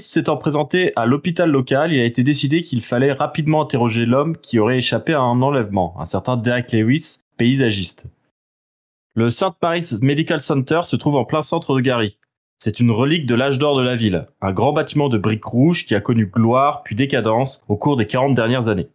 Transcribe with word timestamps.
S'étant 0.00 0.36
présentée 0.36 0.92
à 0.96 1.06
l'hôpital 1.06 1.50
local, 1.50 1.92
il 1.92 2.00
a 2.00 2.04
été 2.04 2.22
décidé 2.22 2.62
qu'il 2.62 2.82
fallait 2.82 3.12
rapidement 3.12 3.62
interroger 3.62 4.06
l'homme 4.06 4.36
qui 4.36 4.58
aurait 4.58 4.78
échappé 4.78 5.14
à 5.14 5.20
un 5.20 5.40
enlèvement, 5.42 5.94
un 5.98 6.04
certain 6.04 6.36
Derek 6.36 6.72
Lewis, 6.72 7.20
paysagiste. 7.36 8.06
Le 9.14 9.30
St. 9.30 9.54
Mary's 9.62 10.00
Medical 10.02 10.40
Center 10.40 10.80
se 10.84 10.96
trouve 10.96 11.16
en 11.16 11.24
plein 11.24 11.42
centre 11.42 11.74
de 11.74 11.80
Gary. 11.80 12.18
C'est 12.56 12.80
une 12.80 12.90
relique 12.90 13.26
de 13.26 13.34
l'âge 13.34 13.58
d'or 13.58 13.76
de 13.76 13.82
la 13.82 13.96
ville, 13.96 14.26
un 14.40 14.52
grand 14.52 14.72
bâtiment 14.72 15.08
de 15.08 15.18
briques 15.18 15.44
rouges 15.44 15.84
qui 15.84 15.94
a 15.94 16.00
connu 16.00 16.26
gloire 16.26 16.82
puis 16.82 16.96
décadence 16.96 17.62
au 17.68 17.76
cours 17.76 17.96
des 17.96 18.06
40 18.06 18.34
dernières 18.34 18.68
années. 18.68 18.88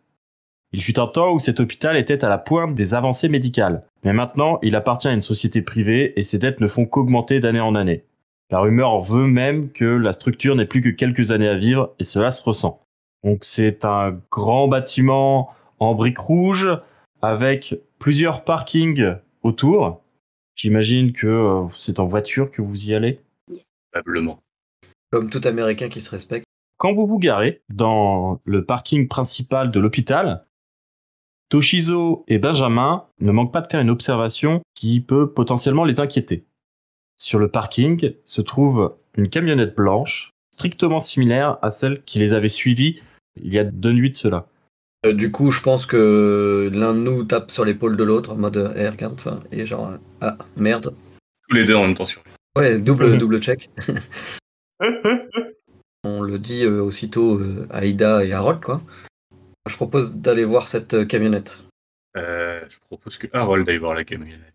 Il 0.72 0.84
fut 0.84 1.00
un 1.00 1.08
temps 1.08 1.34
où 1.34 1.40
cet 1.40 1.60
hôpital 1.60 1.98
était 1.98 2.24
à 2.24 2.30
la 2.30 2.38
pointe 2.38 2.76
des 2.76 2.94
avancées 2.94 3.30
médicales, 3.30 3.84
mais 4.04 4.14
maintenant 4.14 4.60
il 4.62 4.76
appartient 4.76 5.08
à 5.08 5.14
une 5.14 5.22
société 5.22 5.62
privée 5.62 6.14
et 6.20 6.24
ses 6.24 6.38
dettes 6.38 6.62
ne 6.62 6.68
font 6.68 6.86
qu'augmenter 6.86 7.40
d'année 7.40 7.60
en 7.60 7.76
année. 7.76 8.04
La 8.52 8.60
rumeur 8.60 9.00
veut 9.00 9.28
même 9.28 9.72
que 9.72 9.86
la 9.86 10.12
structure 10.12 10.56
n'ait 10.56 10.66
plus 10.66 10.82
que 10.82 10.90
quelques 10.90 11.32
années 11.32 11.48
à 11.48 11.56
vivre 11.56 11.94
et 12.00 12.04
cela 12.04 12.32
se 12.32 12.42
ressent. 12.42 12.82
Donc 13.24 13.44
c'est 13.44 13.86
un 13.86 14.20
grand 14.32 14.68
bâtiment 14.68 15.54
en 15.80 15.94
briques 15.94 16.20
rouges 16.20 16.70
avec 17.22 17.76
plusieurs 18.00 18.44
parkings 18.44 19.16
autour. 19.44 20.02
J'imagine 20.56 21.14
que 21.14 21.28
euh, 21.28 21.68
c'est 21.78 22.00
en 22.00 22.06
voiture 22.06 22.50
que 22.50 22.62
vous 22.62 22.86
y 22.86 22.94
allez. 22.94 23.20
Probablement. 23.92 24.40
Comme 25.12 25.30
tout 25.30 25.42
Américain 25.46 25.90
qui 25.90 26.02
se 26.02 26.12
respecte. 26.12 26.46
Quand 26.78 26.94
vous 26.94 27.06
vous 27.06 27.20
garez 27.20 27.62
dans 27.70 28.40
le 28.46 28.66
parking 28.66 29.08
principal 29.08 29.70
de 29.70 29.80
l'hôpital, 29.80 30.46
Toshizo 31.50 32.24
et 32.28 32.38
Benjamin 32.40 33.06
ne 33.20 33.32
manquent 33.32 33.52
pas 33.52 33.62
de 33.62 33.68
faire 33.68 33.82
une 33.82 33.90
observation 33.90 34.62
qui 34.76 35.02
peut 35.02 35.32
potentiellement 35.32 35.84
les 35.84 36.00
inquiéter. 36.00 36.46
Sur 37.22 37.38
le 37.38 37.50
parking 37.50 38.14
se 38.26 38.42
trouve 38.42 38.96
une 39.16 39.30
camionnette 39.30 39.76
blanche, 39.76 40.32
strictement 40.54 41.00
similaire 41.00 41.58
à 41.62 41.70
celle 41.70 42.02
qui 42.04 42.18
les 42.20 42.34
avait 42.34 42.48
suivis 42.48 43.02
il 43.42 43.54
y 43.54 43.60
a 43.60 43.64
deux 43.64 43.94
nuits 43.94 44.10
de 44.10 44.16
cela. 44.16 44.48
Euh, 45.06 45.14
du 45.14 45.32
coup, 45.32 45.52
je 45.52 45.62
pense 45.62 45.86
que 45.86 46.70
l'un 46.74 46.94
de 46.94 47.00
nous 47.00 47.24
tape 47.24 47.52
sur 47.52 47.64
l'épaule 47.64 47.96
de 47.96 48.04
l'autre 48.04 48.32
en 48.32 48.36
mode 48.36 48.74
eh, 48.76 48.90
regarde, 48.90 49.14
enfin, 49.14 49.42
et 49.52 49.66
genre 49.66 49.90
euh, 49.90 49.98
ah 50.22 50.38
merde. 50.58 50.94
Tous 51.48 51.56
les 51.56 51.66
deux 51.66 51.76
en 51.76 51.84
même 51.86 51.96
temps 51.96 52.06
sur 52.06 52.22
lui. 52.26 52.32
Ouais, 52.58 52.80
double 52.80 53.18
double 53.18 53.42
check. 53.42 53.70
On 56.04 56.22
le 56.22 56.40
dit 56.40 56.64
euh, 56.64 56.82
aussitôt 56.82 57.38
euh, 57.38 57.68
à 57.70 57.86
Ida 57.86 58.24
et 58.26 58.32
Harold 58.34 58.62
quoi. 58.62 58.82
Je 59.68 59.76
propose 59.76 60.16
d'aller 60.16 60.46
voir 60.46 60.68
cette 60.68 61.08
camionnette. 61.08 61.60
Euh, 62.18 62.62
je 62.70 62.80
propose 62.80 63.18
que 63.18 63.28
Harold 63.34 63.68
aille 63.70 63.78
voir 63.78 63.96
la 63.96 64.04
camionnette. 64.04 64.54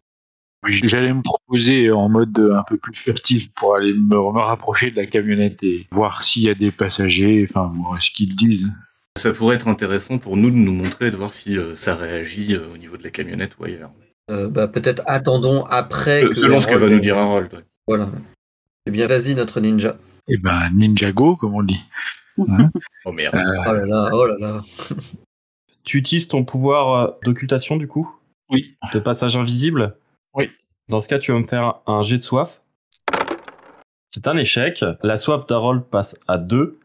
J'allais 0.68 1.12
me 1.12 1.22
proposer 1.22 1.90
en 1.90 2.08
mode 2.08 2.38
un 2.38 2.62
peu 2.62 2.76
plus 2.76 2.94
furtif 2.94 3.50
pour 3.52 3.76
aller 3.76 3.92
me, 3.92 4.16
me 4.16 4.40
rapprocher 4.40 4.90
de 4.90 4.96
la 4.96 5.06
camionnette 5.06 5.62
et 5.62 5.86
voir 5.92 6.24
s'il 6.24 6.42
y 6.42 6.50
a 6.50 6.54
des 6.54 6.70
passagers, 6.72 7.46
enfin 7.48 7.70
voir 7.74 8.00
ce 8.00 8.10
qu'ils 8.10 8.34
disent. 8.34 8.70
Ça 9.16 9.30
pourrait 9.32 9.54
être 9.56 9.68
intéressant 9.68 10.18
pour 10.18 10.36
nous 10.36 10.50
de 10.50 10.56
nous 10.56 10.72
montrer 10.72 11.06
et 11.06 11.10
de 11.10 11.16
voir 11.16 11.32
si 11.32 11.56
euh, 11.56 11.74
ça 11.76 11.94
réagit 11.94 12.54
euh, 12.54 12.66
au 12.74 12.76
niveau 12.78 12.96
de 12.96 13.04
la 13.04 13.10
camionnette 13.10 13.56
ou 13.58 13.64
ailleurs. 13.64 13.90
Euh, 14.30 14.48
bah 14.48 14.66
peut-être 14.68 15.02
attendons 15.06 15.64
après. 15.66 16.24
Euh, 16.24 16.28
que 16.30 16.34
Selon 16.34 16.58
ce 16.58 16.66
que 16.66 16.74
va 16.74 16.88
nous 16.88 16.98
dire 16.98 17.18
Harold. 17.18 17.52
ouais. 17.52 17.60
Voilà. 17.86 18.10
Eh 18.86 18.90
bien, 18.90 19.06
vas-y 19.06 19.34
notre 19.34 19.60
ninja. 19.60 19.96
Et 20.28 20.38
ben 20.38 20.70
Ninjago, 20.74 21.36
comme 21.36 21.54
on 21.54 21.62
dit. 21.62 21.80
Oh 23.04 23.12
merde. 23.12 23.34
Euh, 23.36 23.40
Oh 23.68 23.72
là 23.72 23.86
là, 23.86 24.10
oh 24.12 24.26
là 24.26 24.36
là. 24.40 24.62
Tu 25.84 25.98
utilises 25.98 26.26
ton 26.26 26.44
pouvoir 26.44 27.12
d'occultation 27.22 27.76
du 27.76 27.86
coup? 27.86 28.10
Oui. 28.50 28.74
De 28.92 28.98
passage 28.98 29.36
invisible? 29.36 29.96
Dans 30.88 31.00
ce 31.00 31.08
cas, 31.08 31.18
tu 31.18 31.32
vas 31.32 31.38
me 31.38 31.46
faire 31.46 31.80
un 31.86 32.02
jet 32.02 32.18
de 32.18 32.22
soif. 32.22 32.60
C'est 34.10 34.28
un 34.28 34.36
échec. 34.36 34.84
La 35.02 35.16
soif 35.16 35.46
d'Harold 35.46 35.82
passe 35.84 36.18
à 36.28 36.38
2, 36.38 36.78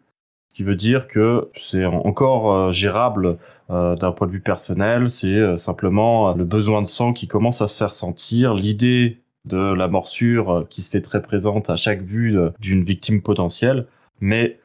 ce 0.49 0.55
qui 0.55 0.63
veut 0.63 0.75
dire 0.75 1.07
que 1.07 1.49
c'est 1.57 1.85
en- 1.85 2.05
encore 2.05 2.53
euh, 2.53 2.71
gérable 2.71 3.38
euh, 3.69 3.95
d'un 3.95 4.11
point 4.11 4.25
de 4.27 4.31
vue 4.31 4.41
personnel. 4.41 5.09
C'est 5.09 5.27
euh, 5.27 5.57
simplement 5.57 6.33
le 6.33 6.45
besoin 6.45 6.81
de 6.81 6.88
sang 6.88 7.13
qui 7.13 7.27
commence 7.27 7.61
à 7.61 7.67
se 7.67 7.77
faire 7.77 7.93
sentir, 7.93 8.53
l'idée 8.53 9.19
de 9.45 9.57
la 9.73 9.88
morsure 9.88 10.65
qui 10.69 10.81
se 10.81 10.89
fait 10.89 11.01
très 11.01 11.21
présente 11.21 11.69
à 11.69 11.75
chaque 11.75 12.01
vue 12.01 12.38
d'une 12.59 12.83
victime 12.83 13.21
potentielle, 13.21 13.88
mais 14.19 14.59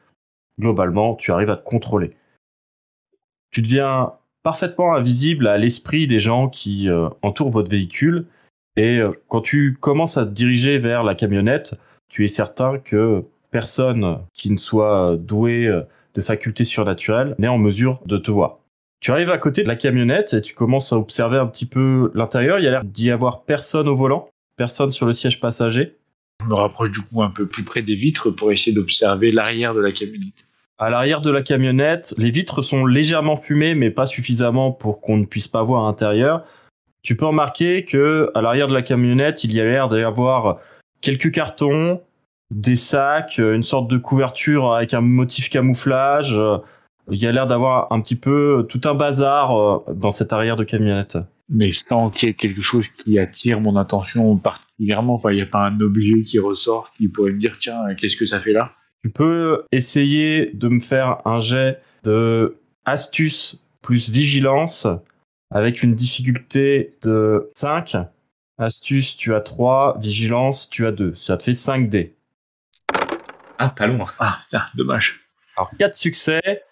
globalement, 0.59 1.15
tu 1.15 1.31
arrives 1.31 1.49
à 1.49 1.55
te 1.55 1.63
contrôler. 1.63 2.15
Tu 3.51 3.61
deviens 3.61 4.13
parfaitement 4.43 4.93
invisible 4.93 5.47
à 5.47 5.57
l'esprit 5.57 6.07
des 6.07 6.19
gens 6.19 6.49
qui 6.49 6.89
entourent 7.21 7.49
votre 7.51 7.71
véhicule. 7.71 8.27
Et 8.77 8.97
euh, 8.97 9.11
quand 9.27 9.41
tu 9.41 9.77
commences 9.79 10.17
à 10.17 10.25
te 10.25 10.31
diriger 10.31 10.77
vers 10.77 11.03
la 11.03 11.15
camionnette, 11.15 11.73
tu 12.09 12.25
es 12.25 12.27
certain 12.27 12.77
que 12.77 13.23
personne 13.51 14.19
qui 14.33 14.51
ne 14.51 14.57
soit 14.57 15.15
doué 15.17 15.65
euh, 15.65 15.83
de 16.13 16.21
facultés 16.21 16.65
surnaturelles 16.65 17.35
n'est 17.39 17.47
en 17.47 17.57
mesure 17.57 17.99
de 18.05 18.17
te 18.17 18.31
voir. 18.31 18.59
Tu 19.01 19.11
arrives 19.11 19.29
à 19.29 19.37
côté 19.37 19.63
de 19.63 19.67
la 19.67 19.75
camionnette 19.75 20.33
et 20.33 20.41
tu 20.41 20.55
commences 20.55 20.91
à 20.91 20.97
observer 20.97 21.37
un 21.37 21.47
petit 21.47 21.65
peu 21.65 22.11
l'intérieur. 22.15 22.59
Il 22.59 22.65
y 22.65 22.67
a 22.67 22.71
l'air 22.71 22.83
d'y 22.83 23.11
avoir 23.11 23.43
personne 23.43 23.87
au 23.87 23.95
volant, 23.95 24.29
personne 24.57 24.91
sur 24.91 25.05
le 25.05 25.13
siège 25.13 25.39
passager. 25.39 25.95
Je 26.41 26.49
me 26.49 26.55
rapproche 26.55 26.91
du 26.91 27.01
coup 27.01 27.21
un 27.21 27.29
peu 27.29 27.47
plus 27.47 27.63
près 27.63 27.81
des 27.81 27.95
vitres 27.95 28.31
pour 28.31 28.51
essayer 28.51 28.73
d'observer 28.73 29.31
l'arrière 29.31 29.73
de 29.73 29.79
la 29.79 29.91
camionnette. 29.91 30.47
À 30.77 30.89
l'arrière 30.89 31.21
de 31.21 31.31
la 31.31 31.41
camionnette, 31.41 32.13
les 32.17 32.31
vitres 32.31 32.61
sont 32.61 32.85
légèrement 32.85 33.37
fumées, 33.37 33.75
mais 33.75 33.91
pas 33.91 34.07
suffisamment 34.07 34.71
pour 34.71 34.99
qu'on 34.99 35.17
ne 35.17 35.25
puisse 35.25 35.47
pas 35.47 35.63
voir 35.63 35.85
à 35.85 35.87
l'intérieur. 35.87 36.43
Tu 37.05 37.15
peux 37.15 37.27
remarquer 37.27 37.85
que 37.85 38.31
à 38.33 38.41
l'arrière 38.41 38.67
de 38.67 38.73
la 38.73 38.81
camionnette, 38.81 39.43
il 39.43 39.53
y 39.53 39.61
a 39.61 39.63
l'air 39.63 39.89
d'y 39.89 40.01
avoir 40.01 40.57
quelques 41.01 41.31
cartons, 41.31 42.01
des 42.49 42.75
sacs, 42.75 43.37
euh, 43.37 43.55
une 43.55 43.61
sorte 43.61 43.87
de 43.87 43.99
couverture 43.99 44.73
avec 44.73 44.95
un 44.95 45.01
motif 45.01 45.51
camouflage. 45.51 46.35
euh, 46.35 46.57
Il 47.11 47.21
y 47.21 47.27
a 47.27 47.31
l'air 47.31 47.45
d'avoir 47.45 47.91
un 47.93 48.01
petit 48.01 48.15
peu 48.15 48.65
tout 48.67 48.81
un 48.85 48.95
bazar 48.95 49.55
euh, 49.55 49.93
dans 49.93 50.09
cette 50.09 50.33
arrière 50.33 50.55
de 50.55 50.63
camionnette. 50.63 51.19
Mais 51.47 51.71
sans 51.71 52.09
qu'il 52.09 52.29
y 52.29 52.31
ait 52.31 52.33
quelque 52.33 52.63
chose 52.63 52.87
qui 52.87 53.19
attire 53.19 53.61
mon 53.61 53.75
attention 53.75 54.35
particulièrement, 54.37 55.13
enfin 55.13 55.29
il 55.29 55.35
n'y 55.35 55.43
a 55.43 55.45
pas 55.45 55.67
un 55.67 55.79
objet 55.81 56.23
qui 56.23 56.39
ressort 56.39 56.91
qui 56.97 57.07
pourrait 57.07 57.33
me 57.33 57.37
dire 57.37 57.57
tiens 57.59 57.93
qu'est-ce 57.93 58.17
que 58.17 58.25
ça 58.25 58.39
fait 58.39 58.53
là? 58.53 58.71
Tu 59.03 59.11
peux 59.11 59.63
essayer 59.71 60.49
de 60.55 60.69
me 60.69 60.79
faire 60.79 61.17
un 61.25 61.37
jet 61.37 61.79
de 62.03 62.57
astuce 62.85 63.61
plus 63.83 64.09
vigilance 64.09 64.87
avec 65.51 65.83
une 65.83 65.95
difficulté 65.95 66.97
de 67.01 67.51
5. 67.55 67.97
Astuce, 68.57 69.15
tu 69.15 69.33
as 69.35 69.41
3. 69.41 69.97
Vigilance, 69.99 70.69
tu 70.69 70.85
as 70.85 70.91
2. 70.91 71.15
Ça 71.15 71.37
te 71.37 71.43
fait 71.43 71.53
5 71.53 71.89
dés. 71.89 72.15
Ah, 73.57 73.69
pas 73.69 73.87
loin. 73.87 74.05
Ah 74.19 74.37
ça, 74.41 74.67
dommage. 74.75 75.27
Alors, 75.57 75.71
4 75.79 75.95
succès. 75.95 76.63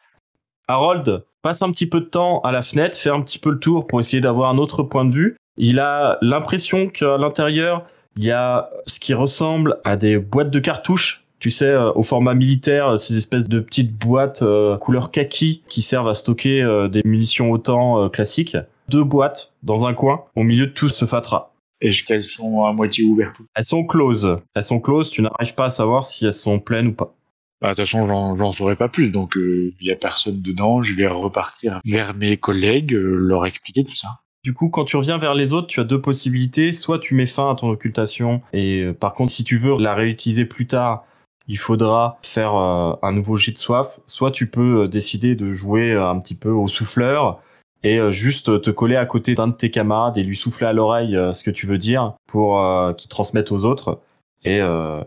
Harold 0.68 1.24
passe 1.42 1.62
un 1.62 1.72
petit 1.72 1.88
peu 1.88 2.00
de 2.00 2.06
temps 2.06 2.40
à 2.42 2.52
la 2.52 2.62
fenêtre, 2.62 2.98
fait 2.98 3.10
un 3.10 3.22
petit 3.22 3.40
peu 3.40 3.52
le 3.52 3.60
tour 3.60 3.86
pour 3.86 4.00
essayer 4.00 4.22
d'avoir 4.22 4.50
un 4.50 4.58
autre 4.58 4.84
point 4.84 5.06
de 5.06 5.14
vue. 5.14 5.38
Il 5.58 5.80
a 5.80 6.18
l'impression 6.22 6.90
qu'à 6.90 7.18
l'intérieur, 7.18 7.86
il 8.16 8.24
y 8.24 8.32
a 8.32 8.70
ce 8.88 9.00
qui 9.00 9.14
ressemble 9.14 9.80
à 9.84 9.98
des 9.98 10.18
boîtes 10.18 10.52
de 10.52 10.60
cartouches. 10.60 11.23
Tu 11.44 11.50
sais, 11.50 11.66
euh, 11.66 11.92
au 11.92 12.04
format 12.04 12.36
militaire, 12.36 12.98
ces 12.98 13.18
espèces 13.18 13.50
de 13.50 13.60
petites 13.60 13.94
boîtes 13.98 14.42
euh, 14.44 14.78
couleur 14.78 15.12
kaki 15.12 15.62
qui 15.68 15.82
servent 15.82 16.08
à 16.08 16.14
stocker 16.14 16.62
euh, 16.64 16.88
des 16.88 17.02
munitions 17.04 17.52
autant 17.52 18.08
classiques. 18.08 18.56
Deux 18.88 19.04
boîtes 19.04 19.52
dans 19.62 19.86
un 19.86 19.94
coin, 19.94 20.24
au 20.38 20.44
milieu 20.44 20.68
de 20.68 20.72
tout 20.72 20.88
ce 20.88 21.04
fatras. 21.04 21.52
Est-ce 21.82 22.04
qu'elles 22.06 22.24
sont 22.24 22.64
à 22.64 22.72
moitié 22.72 23.04
ouvertes 23.04 23.42
Elles 23.56 23.66
sont 23.66 23.84
closes. 23.84 24.38
Elles 24.56 24.64
sont 24.64 24.80
closes, 24.80 25.10
tu 25.10 25.22
n'arrives 25.22 25.54
pas 25.54 25.66
à 25.66 25.70
savoir 25.70 26.06
si 26.06 26.26
elles 26.26 26.32
sont 26.32 26.60
pleines 26.60 26.88
ou 26.88 26.94
pas. 26.94 27.14
Bah, 27.60 27.72
De 27.72 27.74
toute 27.76 27.80
façon, 27.88 28.08
j'en- 28.08 28.38
j'en 28.38 28.52
saurai 28.52 28.78
pas 28.78 28.88
plus, 28.88 29.12
donc 29.12 29.34
il 29.36 29.74
n'y 29.82 29.92
a 29.92 29.98
personne 29.98 30.42
dedans. 30.42 30.82
Je 30.82 30.96
vais 30.96 31.08
repartir 31.08 31.82
vers 31.84 32.14
mes 32.14 32.38
collègues, 32.38 32.94
euh, 32.94 33.18
leur 33.18 33.46
expliquer 33.46 33.84
tout 33.84 33.96
ça. 33.96 34.08
Du 34.46 34.54
coup, 34.54 34.70
quand 34.70 34.86
tu 34.86 34.96
reviens 34.96 35.18
vers 35.18 35.34
les 35.34 35.52
autres, 35.52 35.68
tu 35.68 35.82
as 35.82 35.84
deux 35.84 36.00
possibilités. 36.00 36.72
Soit 36.72 37.00
tu 37.00 37.16
mets 37.16 37.26
fin 37.26 37.52
à 37.52 37.56
ton 37.56 37.70
occultation, 37.70 38.42
et 38.54 38.80
euh, 38.80 38.94
par 38.94 39.12
contre, 39.12 39.34
si 39.34 39.44
tu 39.44 39.58
veux 39.58 39.78
la 39.78 39.94
réutiliser 39.94 40.46
plus 40.46 40.68
tard, 40.68 41.04
il 41.48 41.58
faudra 41.58 42.18
faire 42.22 42.56
euh, 42.56 42.94
un 43.02 43.12
nouveau 43.12 43.38
jet 43.38 43.52
de 43.52 43.58
soif. 43.58 44.00
Soit 44.08 44.32
tu 44.32 44.50
peux 44.50 44.84
euh, 44.84 44.88
décider 44.88 45.36
de 45.36 45.54
jouer 45.54 45.92
euh, 45.92 46.10
un 46.10 46.20
petit 46.20 46.36
peu 46.36 46.50
au 46.50 46.68
souffleur 46.68 47.42
et 47.86 48.00
juste 48.12 48.62
te 48.62 48.70
coller 48.70 48.96
à 48.96 49.06
côté 49.06 49.36
d'un 49.36 49.50
de 49.50 49.54
tes 49.54 49.70
camarades 49.70 50.18
et 50.18 50.24
lui 50.24 50.38
souffler 50.38 50.68
à 50.68 50.72
l'oreille 50.72 51.20
ce 51.34 51.44
que 51.44 51.52
tu 51.52 51.68
veux 51.68 51.78
dire 51.78 52.14
pour 52.28 52.58
qu'il 52.96 53.10
transmette 53.10 53.52
aux 53.52 53.66
autres 53.66 54.00
et, 54.46 54.62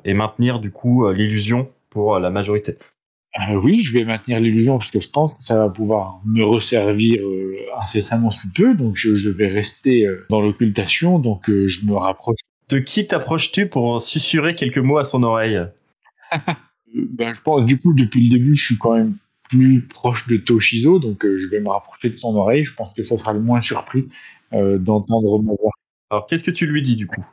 et 0.04 0.12
maintenir 0.12 0.60
du 0.60 0.70
coup 0.70 1.10
l'illusion 1.10 1.70
pour 1.88 2.18
la 2.18 2.28
majorité. 2.28 2.76
Euh, 3.38 3.56
oui, 3.56 3.80
je 3.80 3.92
vais 3.92 4.04
maintenir 4.04 4.40
l'illusion 4.40 4.78
parce 4.78 4.90
que 4.90 5.00
je 5.00 5.10
pense 5.10 5.32
que 5.34 5.44
ça 5.44 5.56
va 5.56 5.68
pouvoir 5.68 6.20
me 6.24 6.42
resservir 6.42 7.22
euh, 7.22 7.56
incessamment 7.80 8.30
sous 8.30 8.48
peu. 8.54 8.74
Donc 8.74 8.96
je, 8.96 9.14
je 9.14 9.28
vais 9.28 9.48
rester 9.48 10.06
euh, 10.06 10.26
dans 10.30 10.40
l'occultation. 10.40 11.18
Donc 11.18 11.44
je 11.48 11.84
me 11.84 11.94
rapproche. 11.94 12.38
De 12.68 12.78
qui 12.78 13.06
t'approches-tu 13.06 13.68
pour 13.68 14.00
susurrer 14.00 14.54
quelques 14.54 14.78
mots 14.78 14.98
à 14.98 15.04
son 15.04 15.22
oreille? 15.22 15.60
Ben, 16.94 17.34
je 17.34 17.40
pense 17.40 17.64
du 17.64 17.78
coup 17.78 17.94
depuis 17.94 18.22
le 18.24 18.30
début, 18.30 18.54
je 18.54 18.64
suis 18.64 18.78
quand 18.78 18.94
même 18.94 19.16
plus 19.48 19.82
proche 19.82 20.26
de 20.26 20.36
Toshizo. 20.36 20.98
Donc 20.98 21.24
euh, 21.24 21.36
je 21.36 21.48
vais 21.48 21.60
me 21.60 21.68
rapprocher 21.68 22.10
de 22.10 22.16
son 22.16 22.34
oreille. 22.36 22.64
Je 22.64 22.74
pense 22.74 22.92
que 22.92 23.02
ça 23.02 23.16
sera 23.16 23.32
le 23.32 23.40
moins 23.40 23.60
surpris 23.60 24.08
euh, 24.52 24.78
d'entendre 24.78 25.42
ma 25.42 25.52
voix. 25.60 25.72
Alors 26.10 26.26
qu'est-ce 26.26 26.44
que 26.44 26.50
tu 26.50 26.66
lui 26.66 26.82
dis 26.82 26.96
du 26.96 27.06
coup? 27.06 27.24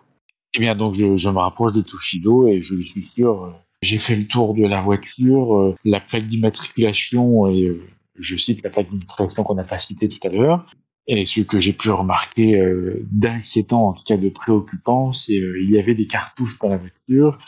Eh 0.56 0.60
bien, 0.60 0.75
donc, 0.75 0.94
je, 0.94 1.18
je 1.18 1.30
me 1.30 1.40
rapproche 1.40 1.74
de 1.74 1.81
Toshido 1.81 2.48
et 2.48 2.62
je 2.62 2.75
lui 2.75 2.86
suis 2.86 3.04
sûr. 3.04 3.45
euh, 3.45 3.50
j'ai 3.81 3.98
fait 3.98 4.16
le 4.16 4.25
tour 4.25 4.54
de 4.54 4.66
la 4.66 4.80
voiture, 4.80 5.57
euh, 5.57 5.75
la 5.84 6.00
plaque 6.00 6.28
d'immatriculation, 6.28 7.48
et 7.48 7.66
euh, 7.66 7.81
je 8.18 8.38
cite 8.38 8.63
la 8.63 8.69
plaque 8.69 8.89
d'immatriculation 8.89 9.44
qu'on 9.44 9.56
n'a 9.56 9.63
pas 9.63 9.80
citée 9.80 10.07
tout 10.07 10.25
à 10.25 10.30
l'heure. 10.30 10.66
Et 11.07 11.25
ce 11.25 11.42
que 11.42 11.60
j'ai 11.60 11.74
pu 11.74 11.89
remarquer 11.89 12.57
euh, 12.60 13.06
d'inquiétant, 13.12 13.89
en 13.89 13.94
tout 13.94 14.04
cas 14.04 14.16
de 14.16 14.30
préoccupant, 14.30 15.12
c'est 15.12 15.38
euh, 15.38 15.62
il 15.62 15.72
y 15.72 15.80
avait 15.80 15.96
des 15.96 16.07
cartouches 16.07 16.57
dans 16.60 16.69
la 16.69 16.78
voiture. 16.78 17.39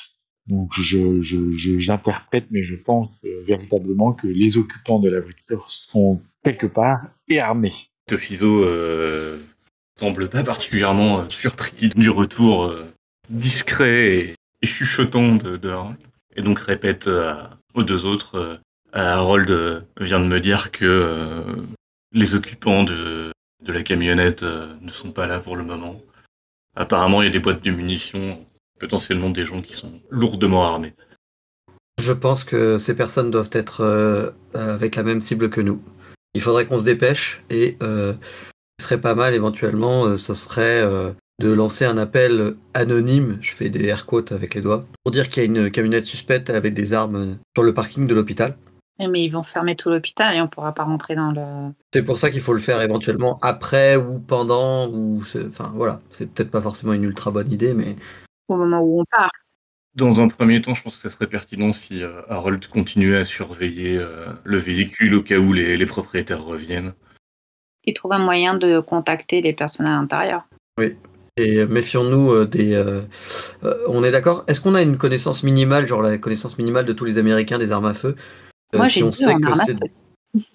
Donc, 0.47 0.69
je, 0.73 1.21
je, 1.21 1.51
je- 1.51 1.77
j'interprète, 1.79 2.45
mais 2.51 2.63
je 2.63 2.75
pense 2.75 3.23
euh, 3.25 3.41
véritablement 3.43 4.13
que 4.13 4.27
les 4.27 4.57
occupants 4.57 4.99
de 4.99 5.09
la 5.09 5.19
voiture 5.19 5.69
sont 5.69 6.21
quelque 6.43 6.67
part 6.67 7.01
et 7.27 7.39
armés. 7.39 7.73
Toshizo 8.07 8.63
euh, 8.63 9.39
semble 9.99 10.29
pas 10.29 10.43
particulièrement 10.43 11.21
euh, 11.21 11.29
surpris 11.29 11.89
du 11.95 12.09
retour 12.11 12.65
euh, 12.65 12.85
discret 13.29 14.35
et, 14.61 14.65
chuchotant 14.67 15.35
de, 15.35 15.57
de 15.57 15.69
Harold. 15.69 15.97
Et 16.35 16.41
donc 16.41 16.59
répète 16.59 17.07
aux 17.75 17.83
deux 17.83 18.03
autres 18.05 18.59
Harold 18.93 19.85
vient 19.99 20.19
de 20.19 20.25
me 20.25 20.39
dire 20.39 20.71
que 20.71 21.45
les 22.11 22.33
occupants 22.35 22.83
de, 22.83 23.31
de 23.63 23.71
la 23.71 23.83
camionnette 23.83 24.43
ne 24.43 24.89
sont 24.89 25.11
pas 25.11 25.27
là 25.27 25.39
pour 25.39 25.55
le 25.55 25.63
moment. 25.63 26.01
Apparemment, 26.75 27.21
il 27.21 27.25
y 27.25 27.27
a 27.29 27.31
des 27.31 27.39
boîtes 27.39 27.63
de 27.63 27.71
munitions, 27.71 28.39
potentiellement 28.79 29.29
des 29.29 29.43
gens 29.43 29.61
qui 29.61 29.73
sont 29.73 29.91
lourdement 30.09 30.65
armés. 30.65 30.93
Je 31.99 32.13
pense 32.13 32.43
que 32.43 32.77
ces 32.77 32.95
personnes 32.95 33.31
doivent 33.31 33.51
être 33.53 33.81
euh, 33.81 34.31
avec 34.53 34.95
la 34.95 35.03
même 35.03 35.21
cible 35.21 35.49
que 35.49 35.61
nous. 35.61 35.81
Il 36.35 36.41
faudrait 36.41 36.65
qu'on 36.65 36.79
se 36.79 36.85
dépêche 36.85 37.43
et 37.49 37.77
euh, 37.81 38.13
ce 38.79 38.85
serait 38.85 38.99
pas 38.99 39.15
mal 39.15 39.33
éventuellement, 39.33 40.05
euh, 40.05 40.17
ce 40.17 40.33
serait 40.33 40.81
euh, 40.81 41.11
de 41.39 41.49
lancer 41.49 41.85
un 41.85 41.97
appel 41.97 42.55
anonyme, 42.73 43.37
je 43.41 43.53
fais 43.53 43.69
des 43.69 43.85
air 43.85 44.05
quotes 44.05 44.33
avec 44.33 44.53
les 44.53 44.61
doigts, 44.61 44.85
pour 45.03 45.11
dire 45.11 45.29
qu'il 45.29 45.43
y 45.43 45.45
a 45.45 45.49
une 45.49 45.71
camionnette 45.71 46.05
suspecte 46.05 46.49
avec 46.49 46.73
des 46.73 46.93
armes 46.93 47.37
sur 47.55 47.63
le 47.63 47.73
parking 47.73 48.05
de 48.05 48.13
l'hôpital. 48.13 48.57
Mais 48.99 49.23
ils 49.23 49.29
vont 49.29 49.43
fermer 49.43 49.75
tout 49.75 49.89
l'hôpital 49.89 50.35
et 50.35 50.41
on 50.41 50.47
pourra 50.47 50.73
pas 50.73 50.83
rentrer 50.83 51.15
dans 51.15 51.31
le. 51.31 51.73
C'est 51.93 52.03
pour 52.03 52.17
ça 52.17 52.31
qu'il 52.31 52.39
faut 52.39 52.53
le 52.53 52.59
faire 52.59 52.81
éventuellement 52.81 53.39
après 53.41 53.97
ou 53.97 54.19
pendant, 54.19 54.87
ou 54.89 55.21
enfin 55.47 55.71
voilà, 55.75 56.01
c'est 56.11 56.29
peut-être 56.29 56.51
pas 56.51 56.61
forcément 56.61 56.93
une 56.93 57.03
ultra 57.03 57.31
bonne 57.31 57.51
idée, 57.51 57.73
mais 57.73 57.95
au 58.47 58.57
moment 58.57 58.81
où 58.81 59.01
on 59.01 59.05
part. 59.05 59.31
Dans 59.95 60.19
un 60.19 60.27
premier 60.27 60.61
temps, 60.61 60.73
je 60.73 60.81
pense 60.83 60.97
que 60.97 61.01
ça 61.01 61.09
serait 61.09 61.27
pertinent 61.27 61.71
si 61.71 62.03
euh, 62.03 62.21
Harold 62.27 62.67
continuait 62.67 63.17
à 63.17 63.25
surveiller 63.25 63.97
euh, 63.97 64.25
le 64.43 64.57
véhicule 64.57 65.15
au 65.15 65.21
cas 65.21 65.37
où 65.37 65.53
les, 65.53 65.77
les 65.77 65.85
propriétaires 65.85 66.43
reviennent. 66.43 66.93
Ils 67.85 67.93
trouvent 67.93 68.13
un 68.13 68.19
moyen 68.19 68.55
de 68.55 68.79
contacter 68.79 69.41
les 69.41 69.53
personnes 69.53 69.85
à 69.85 69.91
l'intérieur. 69.91 70.47
Et 71.37 71.65
méfions-nous 71.65 72.31
euh, 72.31 72.45
des. 72.45 72.73
euh, 72.73 73.01
euh, 73.63 73.77
on 73.87 74.03
est 74.03 74.11
d'accord? 74.11 74.45
Est-ce 74.47 74.61
qu'on 74.61 74.73
a 74.73 74.81
une 74.81 74.97
connaissance 74.97 75.43
minimale, 75.43 75.85
genre 75.87 76.01
la 76.01 76.17
connaissance 76.17 76.57
minimale 76.57 76.85
de 76.85 76.93
tous 76.93 77.05
les 77.05 77.17
Américains 77.17 77.59
des 77.59 77.71
armes 77.71 77.85
à 77.85 77.93
feu? 77.93 78.15
Euh, 78.73 78.77
Moi, 78.77 78.89
si 78.89 78.99
j'ai 78.99 79.03
on 79.03 79.11
sait 79.11 79.35
que 79.35 79.61
à 79.61 79.65
feu. 79.65 79.75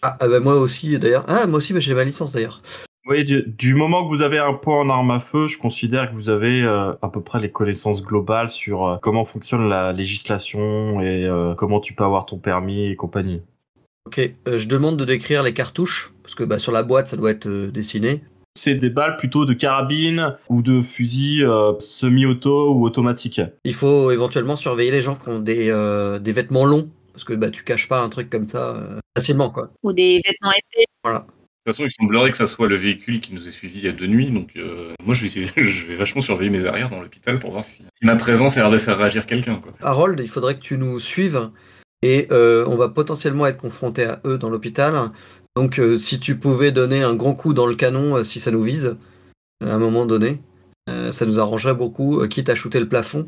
Ah, 0.02 0.16
ah 0.20 0.28
bah, 0.28 0.40
moi 0.40 0.56
aussi 0.56 0.98
d'ailleurs. 0.98 1.24
Ah, 1.28 1.46
moi 1.46 1.58
aussi, 1.58 1.72
bah, 1.72 1.80
j'ai 1.80 1.94
ma 1.94 2.04
licence 2.04 2.32
d'ailleurs. 2.32 2.62
Oui, 3.06 3.24
du, 3.24 3.44
du 3.46 3.74
moment 3.74 4.04
que 4.04 4.08
vous 4.08 4.22
avez 4.22 4.38
un 4.38 4.52
point 4.52 4.78
en 4.78 4.90
arme 4.90 5.10
à 5.10 5.20
feu, 5.20 5.48
je 5.48 5.58
considère 5.58 6.10
que 6.10 6.14
vous 6.14 6.28
avez 6.28 6.62
euh, 6.62 6.92
à 7.00 7.08
peu 7.08 7.22
près 7.22 7.40
les 7.40 7.50
connaissances 7.50 8.02
globales 8.02 8.50
sur 8.50 8.86
euh, 8.86 8.96
comment 9.00 9.24
fonctionne 9.24 9.68
la 9.68 9.92
législation 9.92 11.00
et 11.00 11.24
euh, 11.24 11.54
comment 11.54 11.80
tu 11.80 11.94
peux 11.94 12.04
avoir 12.04 12.26
ton 12.26 12.38
permis 12.38 12.84
et 12.86 12.96
compagnie. 12.96 13.40
Ok, 14.06 14.18
euh, 14.18 14.58
je 14.58 14.68
demande 14.68 14.98
de 14.98 15.04
décrire 15.04 15.42
les 15.42 15.54
cartouches, 15.54 16.12
parce 16.22 16.34
que 16.34 16.44
bah, 16.44 16.58
sur 16.58 16.72
la 16.72 16.82
boîte, 16.82 17.08
ça 17.08 17.16
doit 17.16 17.30
être 17.30 17.46
euh, 17.46 17.70
dessiné. 17.70 18.22
C'est 18.54 18.74
des 18.74 18.90
balles 18.90 19.16
plutôt 19.16 19.46
de 19.46 19.54
carabine 19.54 20.36
ou 20.48 20.60
de 20.60 20.82
fusil 20.82 21.42
euh, 21.42 21.78
semi-auto 21.78 22.74
ou 22.74 22.84
automatique. 22.84 23.40
Il 23.64 23.74
faut 23.74 24.10
éventuellement 24.10 24.56
surveiller 24.56 24.90
les 24.90 25.02
gens 25.02 25.14
qui 25.14 25.28
ont 25.28 25.38
des, 25.38 25.70
euh, 25.70 26.18
des 26.18 26.32
vêtements 26.32 26.66
longs, 26.66 26.90
parce 27.12 27.24
que 27.24 27.32
bah, 27.32 27.50
tu 27.50 27.64
caches 27.64 27.88
pas 27.88 28.00
un 28.00 28.10
truc 28.10 28.28
comme 28.28 28.48
ça 28.48 28.76
euh, 28.76 28.98
facilement, 29.16 29.50
quoi. 29.50 29.70
Ou 29.82 29.92
des 29.92 30.20
vêtements 30.24 30.52
épais. 30.52 30.84
De 31.04 31.39
toute 31.64 31.76
façon, 31.76 31.84
il 31.84 31.90
semblerait 31.90 32.30
que 32.30 32.38
ça 32.38 32.46
soit 32.46 32.68
le 32.68 32.74
véhicule 32.74 33.20
qui 33.20 33.34
nous 33.34 33.46
ait 33.46 33.50
suivis 33.50 33.80
il 33.80 33.84
y 33.84 33.88
a 33.88 33.92
deux 33.92 34.06
nuits, 34.06 34.30
donc 34.30 34.50
euh, 34.56 34.94
moi 35.04 35.14
je 35.14 35.86
vais, 35.86 35.94
vachement 35.94 36.22
surveiller 36.22 36.50
mes 36.50 36.64
arrières 36.64 36.88
dans 36.88 37.02
l'hôpital 37.02 37.38
pour 37.38 37.50
voir 37.50 37.64
si, 37.64 37.84
ma 38.02 38.16
présence 38.16 38.56
a 38.56 38.62
l'air 38.62 38.70
de 38.70 38.78
faire 38.78 38.96
réagir 38.96 39.26
quelqu'un. 39.26 39.60
Harold, 39.82 40.18
il 40.20 40.28
faudrait 40.28 40.54
que 40.54 40.62
tu 40.62 40.78
nous 40.78 40.98
suives, 40.98 41.50
et 42.00 42.28
euh, 42.30 42.64
on 42.66 42.76
va 42.76 42.88
potentiellement 42.88 43.46
être 43.46 43.58
confronté 43.58 44.04
à 44.04 44.20
eux 44.24 44.38
dans 44.38 44.48
l'hôpital. 44.48 45.10
Donc, 45.54 45.78
euh, 45.78 45.98
si 45.98 46.18
tu 46.18 46.38
pouvais 46.38 46.72
donner 46.72 47.02
un 47.02 47.14
grand 47.14 47.34
coup 47.34 47.52
dans 47.52 47.66
le 47.66 47.74
canon, 47.74 48.24
si 48.24 48.40
ça 48.40 48.50
nous 48.50 48.62
vise, 48.62 48.96
à 49.62 49.74
un 49.74 49.78
moment 49.78 50.06
donné, 50.06 50.40
ça 51.12 51.24
nous 51.24 51.38
arrangerait 51.38 51.74
beaucoup, 51.74 52.26
quitte 52.26 52.48
à 52.48 52.56
shooter 52.56 52.80
le 52.80 52.88
plafond. 52.88 53.26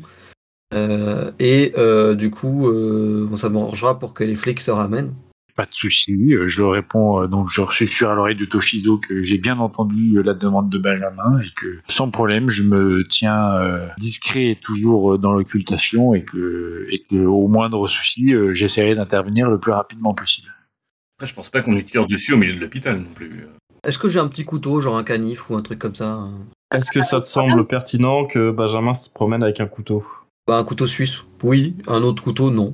Et 1.39 1.73
du 2.15 2.31
coup, 2.31 2.67
on 2.67 3.37
s'arrangera 3.37 3.99
pour 3.99 4.13
que 4.13 4.23
les 4.23 4.35
flics 4.35 4.59
se 4.59 4.71
ramènent. 4.71 5.13
Pas 5.55 5.65
de 5.65 5.73
souci, 5.73 6.33
euh, 6.33 6.49
je 6.49 6.63
réponds 6.63 7.21
euh, 7.21 7.27
donc 7.27 7.47
je 7.49 7.61
suis 7.69 7.87
sûr 7.87 8.09
à 8.09 8.15
l'oreille 8.15 8.35
de 8.35 8.45
Toshizo 8.45 8.97
que 8.97 9.23
j'ai 9.23 9.37
bien 9.37 9.59
entendu 9.59 10.17
euh, 10.17 10.23
la 10.23 10.33
demande 10.33 10.71
de 10.71 10.79
Benjamin 10.79 11.39
et 11.41 11.49
que 11.55 11.77
sans 11.87 12.09
problème 12.09 12.49
je 12.49 12.63
me 12.63 13.07
tiens 13.07 13.53
euh, 13.57 13.87
discret 13.99 14.47
et 14.47 14.55
toujours 14.55 15.19
dans 15.19 15.31
l'occultation 15.31 16.15
et 16.15 16.23
que, 16.23 16.87
et 16.89 17.03
que 17.07 17.23
au 17.23 17.47
moindre 17.47 17.87
souci 17.87 18.33
euh, 18.33 18.55
j'essaierai 18.55 18.95
d'intervenir 18.95 19.47
le 19.47 19.59
plus 19.59 19.71
rapidement 19.71 20.15
possible. 20.15 20.47
Après, 21.19 21.27
je 21.27 21.35
pense 21.35 21.51
pas 21.51 21.61
qu'on 21.61 21.75
lui 21.75 21.85
tire 21.85 22.07
dessus 22.07 22.33
au 22.33 22.37
milieu 22.37 22.55
de 22.55 22.59
l'hôpital 22.59 22.97
non 22.97 23.13
plus. 23.13 23.45
Est-ce 23.85 23.99
que 23.99 24.07
j'ai 24.07 24.19
un 24.19 24.27
petit 24.27 24.45
couteau, 24.45 24.79
genre 24.79 24.97
un 24.97 25.03
canif 25.03 25.51
ou 25.51 25.55
un 25.55 25.61
truc 25.61 25.77
comme 25.77 25.93
ça 25.93 26.07
hein? 26.07 26.31
Est-ce 26.73 26.91
que 26.91 27.01
ça 27.03 27.21
te 27.21 27.27
semble 27.27 27.67
pertinent 27.67 28.25
que 28.25 28.49
Benjamin 28.49 28.95
se 28.95 29.07
promène 29.11 29.43
avec 29.43 29.59
un 29.59 29.67
couteau? 29.67 30.03
Bah, 30.47 30.57
Un 30.57 30.63
couteau 30.63 30.87
suisse, 30.87 31.19
oui. 31.43 31.75
Un 31.87 32.01
autre 32.01 32.23
couteau, 32.23 32.49
non. 32.49 32.73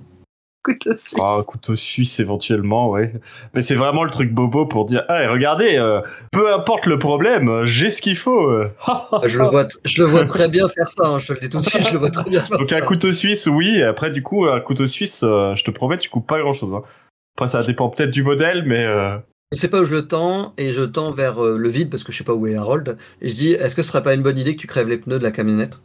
Couteau 0.70 0.92
suisse. 0.98 1.16
Ah, 1.20 1.38
un 1.40 1.44
couteau 1.44 1.76
suisse 1.76 2.20
éventuellement, 2.20 2.90
ouais. 2.92 3.14
Mais 3.54 3.62
c'est 3.62 3.76
vraiment 3.76 4.04
le 4.04 4.12
truc 4.12 4.32
bobo 4.32 4.66
pour 4.68 4.86
dire, 4.86 5.04
ah, 5.10 5.28
regardez, 5.32 5.78
euh, 5.78 6.02
peu 6.32 6.54
importe 6.54 6.86
le 6.86 7.00
problème, 7.00 7.66
j'ai 7.66 7.90
ce 7.90 8.02
qu'il 8.02 8.16
faut. 8.18 8.50
euh. 8.52 8.72
Ah, 8.86 9.22
Je 9.26 9.40
le 9.40 9.46
vois, 9.46 9.68
je 9.86 10.02
le 10.04 10.08
vois 10.08 10.26
très 10.26 10.48
bien 10.48 10.68
faire 10.70 10.88
ça. 10.88 11.08
hein, 11.08 11.20
Je 11.20 11.28
te 11.28 11.34
le 11.34 11.40
dis 11.40 11.50
tout 11.50 11.60
de 11.60 11.66
suite, 11.66 11.88
je 11.88 11.94
le 11.94 12.00
vois 12.00 12.12
très 12.12 12.30
bien 12.30 12.42
faire 12.42 12.58
Donc 12.58 12.70
ça. 12.70 12.78
un 12.78 12.82
couteau 12.82 13.12
suisse, 13.14 13.48
oui. 13.48 13.78
et 13.78 13.84
Après, 13.84 14.12
du 14.12 14.22
coup, 14.22 14.46
un 14.46 14.60
couteau 14.60 14.86
suisse, 14.86 15.22
euh, 15.24 15.56
je 15.56 15.64
te 15.64 15.72
promets, 15.72 15.98
tu 15.98 16.10
coupes 16.10 16.28
pas 16.28 16.40
grand-chose. 16.40 16.74
hein. 16.76 16.84
Après, 17.38 17.48
ça 17.48 17.64
dépend 17.64 17.90
peut-être 17.90 18.12
du 18.12 18.22
modèle, 18.24 18.64
mais 18.68 18.86
euh, 18.86 19.18
Je 19.54 19.58
sais 19.60 19.70
pas 19.70 19.82
où 19.82 19.86
je 19.86 19.96
le 19.96 20.08
tends 20.08 20.54
et 20.58 20.72
je 20.72 20.84
tends 20.84 21.12
vers 21.12 21.44
euh, 21.44 21.58
le 21.58 21.70
vide 21.70 21.90
parce 21.90 22.04
que 22.04 22.12
je 22.12 22.18
sais 22.20 22.24
pas 22.24 22.34
où 22.34 22.46
est 22.48 22.56
Harold. 22.56 22.98
Et 23.22 23.30
je 23.30 23.34
dis, 23.36 23.52
est-ce 23.54 23.76
que 23.76 23.82
ce 23.82 23.90
serait 23.90 24.04
pas 24.04 24.14
une 24.14 24.22
bonne 24.24 24.38
idée 24.38 24.56
que 24.56 24.62
tu 24.62 24.68
crèves 24.68 24.90
les 24.90 24.98
pneus 24.98 25.18
de 25.20 25.24
la 25.24 25.32
camionnette? 25.32 25.80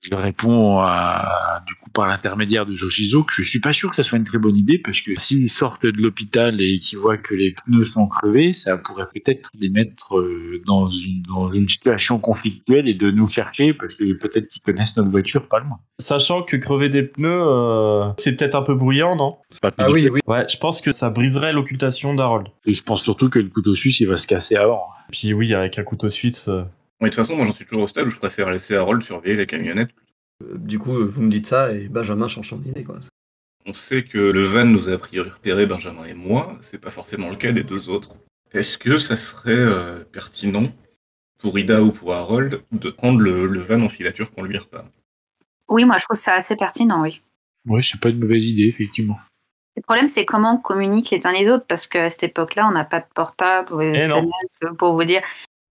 Je 0.00 0.14
réponds 0.14 0.80
à, 0.80 1.62
du 1.66 1.74
coup 1.76 1.88
par 1.90 2.06
l'intermédiaire 2.06 2.66
de 2.66 2.74
Toshizo 2.76 3.22
que 3.24 3.32
je 3.32 3.42
suis 3.42 3.60
pas 3.60 3.72
sûr 3.72 3.88
que 3.88 3.96
ça 3.96 4.02
soit 4.02 4.18
une 4.18 4.24
très 4.24 4.36
bonne 4.38 4.56
idée 4.56 4.78
parce 4.78 5.00
que 5.00 5.12
s'ils 5.18 5.48
sortent 5.48 5.86
de 5.86 5.98
l'hôpital 6.02 6.60
et 6.60 6.78
qu'ils 6.80 6.98
voient 6.98 7.16
que 7.16 7.34
les 7.34 7.52
pneus 7.64 7.86
sont 7.86 8.06
crevés, 8.06 8.52
ça 8.52 8.76
pourrait 8.76 9.06
peut-être 9.14 9.48
les 9.58 9.70
mettre 9.70 10.18
euh, 10.18 10.60
dans 10.66 10.90
une, 10.90 11.22
dans 11.22 11.50
une 11.52 11.68
situation 11.70 12.18
conflictuelle 12.18 12.86
et 12.86 12.92
de 12.94 13.10
nous 13.10 13.28
chercher 13.28 13.72
parce 13.72 13.94
que 13.94 14.12
peut-être 14.18 14.48
qu'ils 14.48 14.62
connaissent 14.62 14.94
notre 14.98 15.10
voiture 15.10 15.48
pas 15.48 15.60
loin. 15.60 15.78
sachant 15.98 16.42
que 16.42 16.56
crever 16.58 16.90
des 16.90 17.04
pneus, 17.04 17.42
euh, 17.46 18.10
c'est 18.18 18.36
peut-être 18.36 18.56
un 18.56 18.62
peu 18.62 18.74
bruyant, 18.74 19.16
non? 19.16 19.36
Pas 19.62 19.72
Ah 19.78 19.90
oui, 19.90 20.08
oui. 20.10 20.20
Ouais, 20.26 20.44
je 20.52 20.58
pense 20.58 20.82
que 20.82 20.92
ça 20.92 21.08
briserait 21.08 21.54
l'occultation 21.54 22.12
d'Harold. 22.14 22.48
Et 22.66 22.74
je 22.74 22.82
pense 22.82 23.02
surtout 23.02 23.30
que 23.30 23.38
le 23.38 23.48
couteau 23.48 23.74
suisse 23.74 24.00
il 24.00 24.08
va 24.08 24.18
se 24.18 24.26
casser 24.26 24.56
avant. 24.56 24.82
Puis 25.10 25.32
oui, 25.32 25.54
avec 25.54 25.78
un 25.78 25.82
couteau 25.84 26.10
suisse. 26.10 26.48
euh, 26.48 26.62
Mais 27.04 27.10
de 27.10 27.14
toute 27.14 27.24
façon, 27.24 27.36
moi 27.36 27.44
j'en 27.44 27.52
suis 27.52 27.64
toujours 27.66 27.84
au 27.84 27.86
stade 27.88 28.06
où 28.06 28.10
je 28.10 28.18
préfère 28.18 28.50
laisser 28.50 28.74
Harold 28.76 29.02
surveiller 29.02 29.36
la 29.36 29.46
camionnette. 29.46 29.90
Euh, 30.42 30.56
Du 30.58 30.78
coup, 30.78 30.92
vous 31.06 31.22
me 31.22 31.30
dites 31.30 31.46
ça 31.46 31.72
et 31.72 31.88
Benjamin 31.88 32.28
change 32.28 32.48
son 32.48 32.60
idée. 32.62 32.84
Quoi. 32.84 32.98
On 33.66 33.72
sait 33.74 34.02
que 34.02 34.18
le 34.18 34.44
van 34.44 34.64
nous 34.64 34.88
a 34.88 34.92
a 34.94 34.98
priori 34.98 35.30
repéré 35.30 35.66
Benjamin 35.66 36.04
et 36.06 36.14
moi, 36.14 36.56
c'est 36.60 36.80
pas 36.80 36.90
forcément 36.90 37.30
le 37.30 37.36
cas 37.36 37.52
des 37.52 37.62
deux 37.64 37.88
autres. 37.88 38.16
Est-ce 38.52 38.78
que 38.78 38.98
ça 38.98 39.16
serait 39.16 39.52
euh, 39.52 40.04
pertinent 40.04 40.64
pour 41.38 41.58
Ida 41.58 41.82
ou 41.82 41.92
pour 41.92 42.14
Harold 42.14 42.62
de 42.72 42.90
prendre 42.90 43.20
le, 43.20 43.46
le 43.46 43.60
van 43.60 43.80
en 43.82 43.88
filature 43.88 44.30
qu'on 44.32 44.42
lui 44.44 44.56
repart. 44.56 44.86
Oui, 45.68 45.84
moi 45.84 45.98
je 45.98 46.04
trouve 46.04 46.16
ça 46.16 46.34
assez 46.34 46.56
pertinent, 46.56 47.02
oui. 47.02 47.20
Ouais, 47.66 47.82
c'est 47.82 48.00
pas 48.00 48.08
une 48.10 48.18
mauvaise 48.18 48.46
idée, 48.48 48.66
effectivement. 48.66 49.18
Le 49.76 49.82
problème, 49.82 50.08
c'est 50.08 50.24
comment 50.24 50.54
on 50.54 50.58
communique 50.58 51.10
les 51.10 51.26
uns 51.26 51.32
les 51.32 51.50
autres, 51.50 51.64
parce 51.66 51.86
qu'à 51.86 52.08
cette 52.08 52.22
époque-là, 52.22 52.66
on 52.68 52.72
n'a 52.72 52.84
pas 52.84 53.00
de 53.00 53.06
portable 53.14 53.72
ou 53.74 53.80
Eh. 53.80 53.94
SMS 53.96 54.30
pour 54.78 54.94
vous 54.94 55.04
dire 55.04 55.22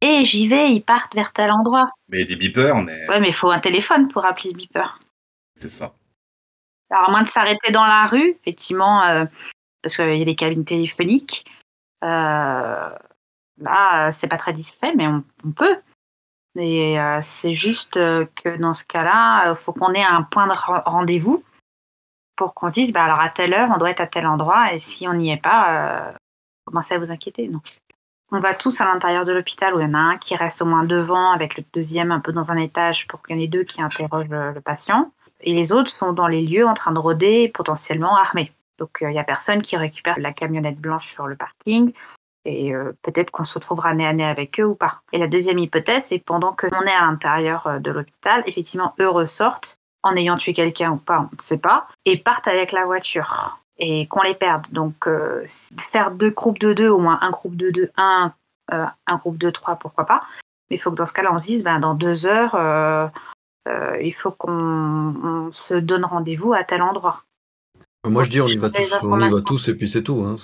Hé, 0.03 0.25
j'y 0.25 0.47
vais, 0.49 0.73
ils 0.73 0.81
partent 0.83 1.15
vers 1.15 1.31
tel 1.31 1.49
endroit. 1.51 1.89
Mais 2.09 2.25
des 2.25 2.35
beepers, 2.35 2.75
mais 2.81 3.07
Ouais, 3.07 3.19
mais 3.21 3.29
il 3.29 3.33
faut 3.33 3.49
un 3.49 3.59
téléphone 3.59 4.09
pour 4.09 4.25
appeler 4.25 4.51
le 4.51 4.57
beeper. 4.57 4.99
c'est 5.55 5.69
ça. 5.69 5.93
Alors, 6.89 7.07
à 7.07 7.11
moins 7.11 7.23
de 7.23 7.29
s'arrêter 7.29 7.71
dans 7.71 7.85
la 7.85 8.05
rue, 8.05 8.35
effectivement, 8.41 9.01
euh, 9.03 9.25
parce 9.81 9.95
qu'il 9.95 10.15
y 10.17 10.21
a 10.21 10.25
des 10.25 10.35
cabines 10.35 10.65
téléphoniques, 10.65 11.45
euh, 12.03 12.89
là, 13.61 14.07
euh, 14.07 14.11
c'est 14.11 14.27
pas 14.27 14.37
très 14.37 14.51
discret, 14.53 14.93
mais 14.95 15.07
on, 15.07 15.23
on 15.45 15.51
peut. 15.51 15.77
Et 16.59 16.99
euh, 16.99 17.21
c'est 17.23 17.53
juste 17.53 17.97
euh, 17.97 18.25
que 18.43 18.57
dans 18.57 18.73
ce 18.73 18.83
cas-là, 18.83 19.51
il 19.51 19.55
faut 19.55 19.71
qu'on 19.73 19.93
ait 19.93 20.03
un 20.03 20.21
point 20.23 20.47
de 20.47 20.51
re- 20.53 20.83
rendez-vous 20.85 21.43
pour 22.35 22.53
qu'on 22.53 22.67
se 22.67 22.73
dise, 22.73 22.91
bah, 22.93 23.05
alors 23.05 23.21
à 23.21 23.29
telle 23.29 23.53
heure, 23.53 23.69
on 23.73 23.77
doit 23.77 23.89
être 23.91 24.01
à 24.01 24.07
tel 24.07 24.27
endroit, 24.27 24.73
et 24.73 24.79
si 24.79 25.07
on 25.07 25.13
n'y 25.13 25.31
est 25.31 25.41
pas, 25.41 26.13
commencez 26.65 26.93
à 26.93 26.99
vous 26.99 27.11
inquiéter. 27.11 27.47
Donc, 27.47 27.63
on 28.31 28.39
va 28.39 28.53
tous 28.53 28.81
à 28.81 28.85
l'intérieur 28.85 29.25
de 29.25 29.33
l'hôpital 29.33 29.75
où 29.75 29.79
il 29.79 29.83
y 29.83 29.89
en 29.89 29.93
a 29.93 29.99
un 29.99 30.17
qui 30.17 30.35
reste 30.35 30.61
au 30.61 30.65
moins 30.65 30.83
devant, 30.83 31.31
avec 31.31 31.57
le 31.57 31.63
deuxième 31.73 32.11
un 32.11 32.19
peu 32.19 32.31
dans 32.31 32.51
un 32.51 32.57
étage 32.57 33.07
pour 33.07 33.21
qu'il 33.21 33.35
y 33.35 33.39
en 33.39 33.43
ait 33.43 33.47
deux 33.47 33.63
qui 33.63 33.81
interrogent 33.81 34.29
le- 34.29 34.59
patient 34.61 35.11
et 35.41 35.53
les 35.53 35.73
autres 35.73 35.89
sont 35.89 36.13
dans 36.13 36.27
les 36.27 36.41
lieux 36.41 36.65
en 36.65 36.73
train 36.73 36.91
de 36.91 36.99
rôder, 36.99 37.49
potentiellement 37.49 38.15
armés. 38.15 38.51
Donc 38.79 38.97
il 39.01 39.09
n'y 39.09 39.19
a 39.19 39.23
personne 39.23 39.61
qui 39.61 39.77
récupère 39.77 40.15
la 40.17 40.33
camionnette 40.33 40.79
blanche 40.79 41.11
sur 41.11 41.27
le 41.27 41.35
parking. 41.35 41.93
Et 42.45 42.75
euh, 42.75 42.91
peut-être 43.03 43.31
qu'on 43.31 43.45
se 43.45 43.53
retrouvera 43.53 43.93
nez 43.93 44.05
à 44.05 44.11
nez 44.11 44.25
avec 44.25 44.59
eux 44.59 44.65
ou 44.65 44.75
pas. 44.75 45.01
Et 45.13 45.17
la 45.17 45.27
deuxième 45.27 45.59
hypothèse, 45.59 46.05
c'est 46.05 46.19
que 46.19 46.25
pendant 46.25 46.51
que 46.51 46.67
l'on 46.67 46.81
est 46.81 46.91
à 46.91 47.01
l'intérieur 47.01 47.67
euh, 47.67 47.79
de 47.79 47.89
l'hôpital, 47.89 48.43
effectivement, 48.47 48.93
eux 48.99 49.07
ressortent, 49.07 49.77
en 50.03 50.15
ayant 50.17 50.35
tué 50.35 50.53
quelqu'un 50.53 50.91
ou 50.91 50.97
pas, 50.97 51.19
on 51.19 51.35
ne 51.35 51.41
sait 51.41 51.57
pas, 51.57 51.87
et 52.03 52.17
partent 52.17 52.49
avec 52.49 52.73
la 52.73 52.83
voiture. 52.83 53.59
Et 53.85 54.07
qu'on 54.07 54.21
les 54.21 54.33
perde. 54.33 54.65
Donc 54.71 55.07
euh, 55.07 55.45
faire 55.77 56.11
deux 56.11 56.29
groupes 56.29 56.59
de 56.59 56.71
deux, 56.71 56.87
au 56.87 56.99
moins 56.99 57.19
un 57.21 57.31
groupe 57.31 57.57
de 57.57 57.69
deux, 57.69 57.91
un, 57.97 58.31
euh, 58.71 58.85
un 59.07 59.15
groupe 59.17 59.37
de 59.37 59.49
trois, 59.49 59.75
pourquoi 59.75 60.05
pas. 60.05 60.23
Mais 60.69 60.77
il 60.77 60.79
faut 60.79 60.89
que 60.89 60.95
dans 60.95 61.05
ce 61.05 61.13
cas-là, 61.13 61.33
on 61.33 61.37
se 61.37 61.47
dise, 61.47 61.63
ben, 61.63 61.81
dans 61.81 61.93
deux 61.93 62.25
heures, 62.25 62.55
euh, 62.55 63.07
il 64.01 64.13
faut 64.13 64.31
qu'on 64.31 65.13
on 65.21 65.51
se 65.51 65.73
donne 65.73 66.05
rendez-vous 66.05 66.53
à 66.53 66.63
tel 66.63 66.81
endroit. 66.81 67.23
Moi, 68.07 68.23
je 68.23 68.29
dis, 68.29 68.39
on 68.39 68.47
y 68.47 68.55
va 68.55 68.69
tous, 68.69 68.93
on 69.01 69.19
y 69.19 69.29
va 69.29 69.41
tous, 69.41 69.67
et 69.67 69.75
puis 69.75 69.89
c'est 69.89 70.03
tout. 70.03 70.23
Hein, 70.25 70.35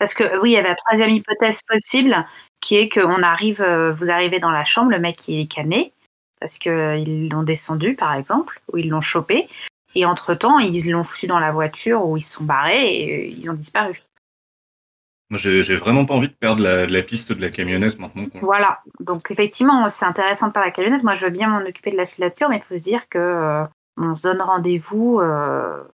Parce 0.00 0.14
que 0.14 0.40
oui, 0.40 0.50
il 0.50 0.54
y 0.54 0.56
avait 0.56 0.70
la 0.70 0.74
troisième 0.74 1.10
hypothèse 1.10 1.62
possible, 1.62 2.26
qui 2.60 2.76
est 2.76 2.88
qu'on 2.88 3.22
arrive, 3.22 3.64
vous 3.96 4.10
arrivez 4.10 4.40
dans 4.40 4.50
la 4.50 4.64
chambre, 4.64 4.90
le 4.90 4.98
mec 4.98 5.28
il 5.28 5.38
est 5.38 5.46
cané, 5.46 5.92
parce 6.40 6.58
qu'ils 6.58 7.28
l'ont 7.28 7.44
descendu 7.44 7.94
par 7.94 8.14
exemple, 8.14 8.60
ou 8.72 8.78
ils 8.78 8.88
l'ont 8.88 9.00
chopé, 9.00 9.48
et 9.94 10.06
entre-temps, 10.06 10.58
ils 10.58 10.90
l'ont 10.90 11.04
foutu 11.04 11.26
dans 11.26 11.38
la 11.38 11.52
voiture, 11.52 12.06
ou 12.06 12.16
ils 12.16 12.22
se 12.22 12.34
sont 12.34 12.44
barrés, 12.44 12.94
et 12.94 13.14
euh, 13.14 13.34
ils 13.38 13.50
ont 13.50 13.54
disparu. 13.54 14.02
Moi, 15.30 15.38
j'ai 15.38 15.76
vraiment 15.76 16.04
pas 16.06 16.14
envie 16.14 16.28
de 16.28 16.34
perdre 16.34 16.60
la, 16.60 16.86
la 16.86 17.02
piste 17.02 17.32
de 17.32 17.40
la 17.40 17.50
camionnette 17.50 18.00
maintenant. 18.00 18.26
Voilà. 18.42 18.80
Donc 18.98 19.30
effectivement, 19.30 19.88
c'est 19.88 20.04
intéressant 20.04 20.48
de 20.48 20.58
à 20.58 20.64
la 20.64 20.70
camionnette. 20.72 21.04
Moi, 21.04 21.14
je 21.14 21.26
veux 21.26 21.30
bien 21.30 21.48
m'en 21.48 21.64
occuper 21.64 21.92
de 21.92 21.96
la 21.96 22.06
filature, 22.06 22.48
mais 22.48 22.56
il 22.56 22.62
faut 22.62 22.76
se 22.76 22.82
dire 22.82 23.08
que 23.08 23.18
euh, 23.18 23.64
on 23.96 24.16
se 24.16 24.22
donne 24.22 24.42
rendez-vous, 24.42 25.20
euh, 25.20 25.84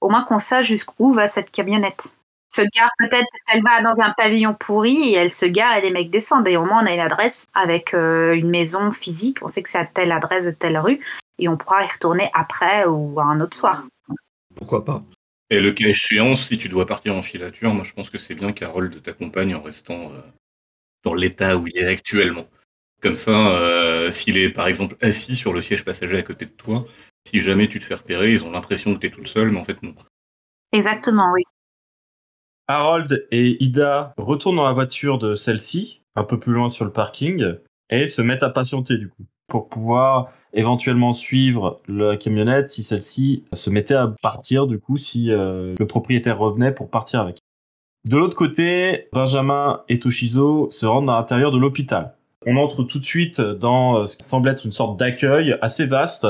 au 0.00 0.08
moins 0.08 0.24
qu'on 0.24 0.38
sache 0.38 0.66
jusqu'où 0.66 1.12
va 1.12 1.26
cette 1.26 1.50
camionnette. 1.50 2.15
Se 2.48 2.62
gare 2.74 2.90
peut-être, 2.98 3.26
elle 3.52 3.62
va 3.62 3.82
dans 3.82 4.00
un 4.00 4.14
pavillon 4.16 4.54
pourri 4.54 5.10
et 5.10 5.14
elle 5.14 5.32
se 5.32 5.46
gare 5.46 5.76
et 5.76 5.80
les 5.82 5.90
mecs 5.90 6.10
descendent. 6.10 6.48
Et 6.48 6.56
au 6.56 6.64
moins, 6.64 6.82
on 6.82 6.86
a 6.86 6.92
une 6.92 7.00
adresse 7.00 7.46
avec 7.54 7.92
euh, 7.92 8.34
une 8.34 8.50
maison 8.50 8.92
physique. 8.92 9.38
On 9.42 9.48
sait 9.48 9.62
que 9.62 9.68
c'est 9.68 9.78
à 9.78 9.86
telle 9.86 10.12
adresse 10.12 10.44
de 10.44 10.52
telle 10.52 10.78
rue 10.78 11.00
et 11.38 11.48
on 11.48 11.56
pourra 11.56 11.84
y 11.84 11.88
retourner 11.88 12.30
après 12.32 12.86
ou 12.86 13.20
un 13.20 13.40
autre 13.40 13.56
soir. 13.56 13.84
Pourquoi 14.54 14.84
pas 14.84 15.02
Et 15.50 15.60
le 15.60 15.72
cas 15.72 15.88
échéant, 15.88 16.34
si 16.34 16.56
tu 16.56 16.68
dois 16.68 16.86
partir 16.86 17.14
en 17.14 17.22
filature, 17.22 17.74
moi 17.74 17.84
je 17.84 17.92
pense 17.92 18.10
que 18.10 18.18
c'est 18.18 18.34
bien 18.34 18.52
qu'Harold 18.52 19.02
t'accompagne 19.02 19.54
en 19.54 19.62
restant 19.62 20.12
euh, 20.12 20.20
dans 21.04 21.14
l'état 21.14 21.56
où 21.56 21.66
il 21.66 21.76
est 21.76 21.86
actuellement. 21.86 22.46
Comme 23.02 23.16
ça, 23.16 23.50
euh, 23.58 24.10
s'il 24.10 24.38
est 24.38 24.48
par 24.48 24.66
exemple 24.66 24.96
assis 25.02 25.36
sur 25.36 25.52
le 25.52 25.60
siège 25.60 25.84
passager 25.84 26.16
à 26.16 26.22
côté 26.22 26.46
de 26.46 26.50
toi, 26.50 26.86
si 27.28 27.40
jamais 27.40 27.68
tu 27.68 27.78
te 27.78 27.84
fais 27.84 27.94
repérer, 27.94 28.32
ils 28.32 28.44
ont 28.44 28.50
l'impression 28.50 28.94
que 28.94 29.00
tu 29.00 29.06
es 29.08 29.10
tout 29.10 29.26
seul, 29.26 29.50
mais 29.50 29.58
en 29.58 29.64
fait 29.64 29.82
non. 29.82 29.94
Exactement, 30.72 31.30
oui. 31.34 31.42
Harold 32.68 33.26
et 33.30 33.62
Ida 33.62 34.12
retournent 34.16 34.56
dans 34.56 34.66
la 34.66 34.72
voiture 34.72 35.18
de 35.18 35.34
celle-ci, 35.34 36.00
un 36.16 36.24
peu 36.24 36.38
plus 36.38 36.52
loin 36.52 36.68
sur 36.68 36.84
le 36.84 36.90
parking, 36.90 37.54
et 37.90 38.08
se 38.08 38.22
mettent 38.22 38.42
à 38.42 38.50
patienter 38.50 38.96
du 38.96 39.08
coup, 39.08 39.24
pour 39.46 39.68
pouvoir 39.68 40.30
éventuellement 40.52 41.12
suivre 41.12 41.80
la 41.86 42.16
camionnette 42.16 42.68
si 42.68 42.82
celle-ci 42.82 43.44
se 43.52 43.70
mettait 43.70 43.94
à 43.94 44.12
partir 44.20 44.66
du 44.66 44.80
coup, 44.80 44.96
si 44.96 45.30
euh, 45.30 45.74
le 45.78 45.86
propriétaire 45.86 46.38
revenait 46.38 46.72
pour 46.72 46.90
partir 46.90 47.20
avec. 47.20 47.38
De 48.04 48.16
l'autre 48.16 48.36
côté, 48.36 49.08
Benjamin 49.12 49.82
et 49.88 49.98
Toshizo 49.98 50.68
se 50.70 50.86
rendent 50.86 51.10
à 51.10 51.14
l'intérieur 51.14 51.52
de 51.52 51.58
l'hôpital. 51.58 52.14
On 52.46 52.56
entre 52.56 52.84
tout 52.84 52.98
de 52.98 53.04
suite 53.04 53.40
dans 53.40 53.98
euh, 53.98 54.06
ce 54.06 54.16
qui 54.16 54.24
semble 54.24 54.48
être 54.48 54.64
une 54.64 54.72
sorte 54.72 54.98
d'accueil 54.98 55.56
assez 55.60 55.86
vaste, 55.86 56.26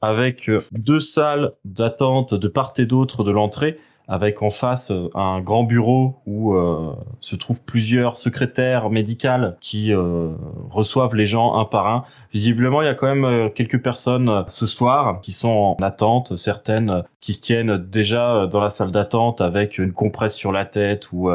avec 0.00 0.48
euh, 0.48 0.60
deux 0.72 1.00
salles 1.00 1.52
d'attente 1.64 2.34
de 2.34 2.48
part 2.48 2.72
et 2.78 2.86
d'autre 2.86 3.24
de 3.24 3.30
l'entrée, 3.30 3.78
avec 4.08 4.42
en 4.42 4.50
face 4.50 4.90
euh, 4.90 5.08
un 5.14 5.40
grand 5.40 5.64
bureau 5.64 6.20
où 6.26 6.54
euh, 6.54 6.94
se 7.20 7.36
trouvent 7.36 7.62
plusieurs 7.62 8.18
secrétaires 8.18 8.90
médicales 8.90 9.56
qui 9.60 9.92
euh, 9.92 10.34
reçoivent 10.70 11.14
les 11.14 11.26
gens 11.26 11.54
un 11.58 11.64
par 11.64 11.88
un. 11.88 12.04
Visiblement, 12.32 12.82
il 12.82 12.86
y 12.86 12.88
a 12.88 12.94
quand 12.94 13.14
même 13.14 13.50
quelques 13.52 13.82
personnes 13.82 14.44
ce 14.48 14.66
soir 14.66 15.20
qui 15.20 15.32
sont 15.32 15.76
en 15.78 15.82
attente, 15.82 16.36
certaines 16.36 17.04
qui 17.20 17.32
se 17.32 17.40
tiennent 17.40 17.76
déjà 17.76 18.46
dans 18.46 18.60
la 18.60 18.70
salle 18.70 18.90
d'attente 18.90 19.40
avec 19.40 19.78
une 19.78 19.92
compresse 19.92 20.34
sur 20.34 20.52
la 20.52 20.64
tête 20.64 21.12
ou, 21.12 21.30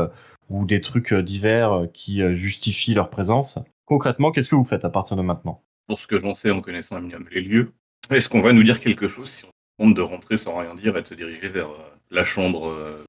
des 0.50 0.82
trucs 0.82 1.14
divers 1.14 1.88
qui 1.94 2.22
justifient 2.36 2.94
leur 2.94 3.10
présence. 3.10 3.60
Concrètement, 3.86 4.32
qu'est-ce 4.32 4.50
que 4.50 4.56
vous 4.56 4.66
faites 4.66 4.84
à 4.84 4.90
partir 4.90 5.16
de 5.16 5.22
maintenant? 5.22 5.62
Pour 5.88 6.00
ce 6.00 6.08
que 6.08 6.18
j'en 6.18 6.34
sais 6.34 6.52
en 6.52 6.60
connaissant 6.60 7.00
les 7.32 7.42
lieux, 7.42 7.70
est-ce 8.10 8.28
qu'on 8.28 8.42
va 8.42 8.52
nous 8.52 8.64
dire 8.64 8.82
quelque 8.82 9.08
chose 9.08 9.30
si 9.30 9.46
on 9.46 9.50
de 9.88 10.02
rentrer 10.02 10.38
sans 10.38 10.58
rien 10.58 10.76
dire 10.76 10.98
et 10.98 11.02
de 11.02 11.08
se 11.08 11.14
diriger 11.14 11.48
vers 11.48 11.68
euh, 11.68 11.78
la 12.12 12.26
chambre 12.26 12.68
euh, 12.68 13.04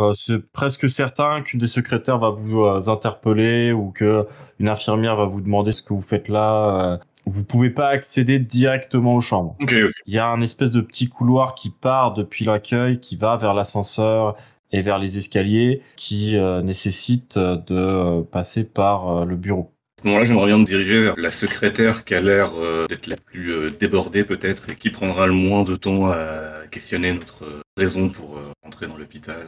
Euh, 0.00 0.12
c'est 0.14 0.50
presque 0.50 0.90
certain 0.90 1.42
qu'une 1.42 1.60
des 1.60 1.68
secrétaires 1.68 2.18
va 2.18 2.30
vous 2.30 2.64
interpeller 2.88 3.70
ou 3.70 3.92
que 3.92 4.26
une 4.58 4.68
infirmière 4.68 5.14
va 5.14 5.26
vous 5.26 5.40
demander 5.40 5.70
ce 5.70 5.82
que 5.82 5.94
vous 5.94 6.00
faites 6.00 6.28
là. 6.28 6.98
Vous 7.26 7.44
pouvez 7.44 7.70
pas 7.70 7.90
accéder 7.90 8.40
directement 8.40 9.14
aux 9.14 9.20
chambres. 9.20 9.56
Il 9.60 9.92
y 10.06 10.18
a 10.18 10.26
un 10.26 10.40
espèce 10.40 10.72
de 10.72 10.80
petit 10.80 11.08
couloir 11.08 11.54
qui 11.54 11.70
part 11.70 12.12
depuis 12.12 12.44
l'accueil, 12.44 12.98
qui 12.98 13.14
va 13.14 13.36
vers 13.36 13.54
l'ascenseur 13.54 14.34
et 14.72 14.82
vers 14.82 14.98
les 14.98 15.16
escaliers, 15.16 15.80
qui 15.94 16.36
nécessite 16.64 17.38
de 17.38 18.22
passer 18.22 18.64
par 18.64 19.24
le 19.24 19.36
bureau. 19.36 19.73
À 20.04 20.06
ce 20.06 20.10
moment-là, 20.10 20.24
j'aimerais 20.26 20.46
bien 20.48 20.58
me 20.58 20.64
diriger 20.66 21.00
vers 21.00 21.14
la 21.16 21.30
secrétaire 21.30 22.04
qui 22.04 22.14
a 22.14 22.20
l'air 22.20 22.52
euh, 22.58 22.86
d'être 22.88 23.06
la 23.06 23.16
plus 23.16 23.50
euh, 23.54 23.70
débordée 23.70 24.22
peut-être 24.22 24.68
et 24.68 24.76
qui 24.76 24.90
prendra 24.90 25.26
le 25.26 25.32
moins 25.32 25.62
de 25.62 25.76
temps 25.76 26.10
à 26.10 26.66
questionner 26.70 27.14
notre 27.14 27.44
euh, 27.44 27.62
raison 27.78 28.10
pour 28.10 28.36
euh, 28.36 28.52
entrer 28.66 28.86
dans 28.86 28.98
l'hôpital. 28.98 29.46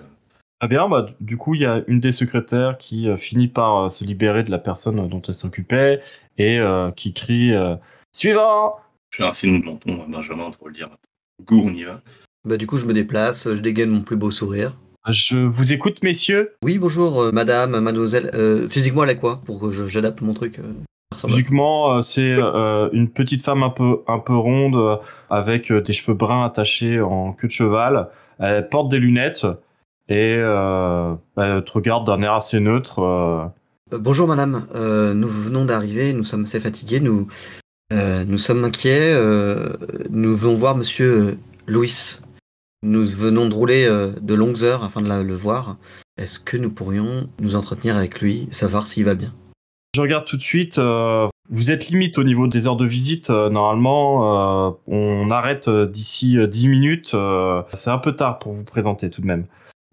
Très 0.59 0.69
bien, 0.69 0.89
bah, 0.89 1.03
du- 1.03 1.13
du 1.21 1.37
coup, 1.37 1.55
il 1.55 1.61
y 1.61 1.67
a 1.67 1.83
une 1.89 2.01
des 2.01 2.11
secrétaires 2.11 2.79
qui 2.79 3.07
euh, 3.07 3.17
finit 3.17 3.49
par 3.49 3.77
euh, 3.85 3.89
se 3.91 4.03
libérer 4.03 4.45
de 4.45 4.51
la 4.51 4.59
personne 4.59 5.07
dont 5.07 5.21
elle 5.29 5.35
s'occupait 5.35 6.01
et 6.39 6.59
euh, 6.59 6.91
qui 6.91 7.13
crie 7.13 7.53
euh, 7.53 7.77
Suivant 8.15 8.77
Je 9.11 9.19
fais 9.19 9.25
un 9.29 9.35
signe 9.35 9.61
de 9.61 9.67
menton 9.67 10.03
à 10.05 10.07
Benjamin 10.09 10.51
pour 10.53 10.69
le 10.69 10.73
dire. 10.73 10.89
Go, 11.45 11.61
on 11.67 11.75
y 11.75 11.85
va. 11.85 12.01
Bah, 12.47 12.57
du 12.57 12.67
coup, 12.67 12.79
je 12.79 12.87
me 12.87 12.95
déplace, 12.95 13.45
je 13.45 13.61
dégaine 13.61 13.91
mon 13.91 14.01
plus 14.01 14.17
beau 14.17 14.31
sourire. 14.31 14.75
Je 15.09 15.37
vous 15.37 15.73
écoute, 15.73 16.03
messieurs. 16.03 16.53
Oui, 16.65 16.79
bonjour, 16.79 17.23
euh, 17.23 17.33
madame, 17.33 17.79
mademoiselle. 17.79 18.31
Euh, 18.35 18.69
physiquement, 18.69 19.05
elle 19.05 19.11
est 19.11 19.17
quoi 19.17 19.41
Pour 19.45 19.61
que 19.61 19.87
j'adapte 19.87 20.21
mon 20.21 20.35
truc. 20.35 20.59
euh, 20.59 20.73
Physiquement, 21.17 21.97
euh, 21.97 22.03
c'est 22.03 22.33
une 22.93 23.09
petite 23.09 23.43
femme 23.43 23.63
un 23.63 23.71
peu, 23.71 24.01
un 24.09 24.19
peu 24.19 24.35
ronde, 24.35 24.99
avec 25.31 25.73
des 25.73 25.93
cheveux 25.93 26.17
bruns 26.17 26.45
attachés 26.45 27.01
en 27.01 27.33
queue 27.33 27.47
de 27.47 27.53
cheval. 27.53 28.09
Elle 28.39 28.69
porte 28.69 28.91
des 28.91 28.99
lunettes 28.99 29.47
et 30.09 30.33
elle 30.35 31.65
te 31.65 31.73
regarde 31.73 32.07
d'un 32.07 32.21
air 32.23 32.35
assez 32.35 32.59
neutre. 32.61 33.53
bonjour, 33.93 34.27
madame. 34.27 34.67
Nous 34.75 35.29
venons 35.29 35.65
d'arriver, 35.65 36.13
nous 36.13 36.25
sommes 36.25 36.43
assez 36.43 36.61
fatigués, 36.61 37.01
nous, 37.01 37.29
nous 37.93 38.39
sommes 38.39 38.65
inquiets. 38.65 39.15
nous 40.11 40.37
venons 40.37 40.57
voir 40.57 40.77
monsieur 40.77 41.39
Louis. 41.67 42.19
Nous 42.87 43.05
venons 43.05 43.49
de 43.49 43.55
rouler 43.55 43.85
euh, 43.85 44.13
de 44.21 44.35
longues 44.35 44.63
heures 44.63 44.85
afin 44.85 45.03
de 45.03 45.09
la- 45.09 45.25
le 45.25 45.35
voir. 45.35 45.77
Est-ce 46.19 46.39
que 46.39 46.57
nous 46.57 46.71
pourrions 46.71 47.29
nous 47.41 47.57
entretenir 47.57 47.97
avec 47.97 48.21
lui, 48.21 48.47
savoir 48.53 48.87
s'il 48.87 49.05
va 49.05 49.17
bien? 49.17 49.35
Je 49.97 50.01
regarde 50.01 50.25
tout 50.25 50.37
de 50.37 50.43
suite. 50.43 50.79
euh, 50.79 51.27
vous 51.49 51.71
êtes 51.73 51.89
limite 51.89 52.17
au 52.19 52.23
niveau 52.25 52.47
des 52.47 52.69
heures 52.69 52.77
de 52.77 52.87
visite. 52.87 53.31
euh, 53.31 53.51
normalement, 53.51 54.69
euh, 54.69 54.71
on 54.87 55.31
arrête 55.33 55.69
d'ici 55.69 56.39
euh, 56.39 56.47
10 56.47 56.69
minutes. 56.69 57.11
euh, 57.15 57.63
c'est 57.75 57.91
un 57.91 57.99
peu 57.99 58.15
tard 58.15 58.39
pour 58.39 58.53
vous 58.53 58.63
présenter 58.65 59.11
tout 59.11 59.21
de 59.21 59.27
même. 59.27 59.47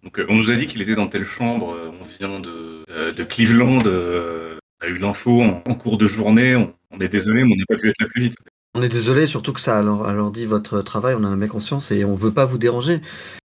Donc, 0.04 0.22
on 0.30 0.36
nous 0.36 0.52
a 0.52 0.56
dit 0.56 0.68
qu'il 0.68 0.82
était 0.84 0.96
dans 0.96 1.08
telle 1.08 1.24
chambre. 1.26 1.76
on 2.00 2.04
vient 2.20 2.40
de, 2.40 2.84
de 3.12 3.24
Cleveland. 3.24 3.80
euh, 3.88 4.58
a 4.82 4.88
eu 4.88 4.98
l'info 4.98 5.42
en, 5.42 5.64
en 5.66 5.74
cours 5.76 5.98
de 5.98 6.06
journée. 6.08 6.56
On, 6.56 6.74
on 6.92 7.00
est 7.00 7.08
désolé, 7.08 7.44
mais 7.44 7.54
on 7.54 7.58
n'a 7.58 7.66
pas 7.68 7.78
pu 7.78 7.90
être 7.90 8.02
là 8.02 8.08
plus 8.08 8.22
vite. 8.24 8.36
On 8.76 8.82
est 8.82 8.90
désolé, 8.90 9.28
surtout 9.28 9.54
que 9.54 9.60
ça 9.60 9.78
alors, 9.78 10.08
alors 10.08 10.32
dit 10.32 10.46
votre 10.46 10.82
travail, 10.82 11.14
on 11.14 11.24
en 11.24 11.32
a 11.32 11.36
bien 11.36 11.48
conscience 11.48 11.92
et 11.92 12.06
on 12.06 12.16
veut 12.16 12.32
pas 12.32 12.46
vous 12.46 12.58
déranger, 12.58 13.02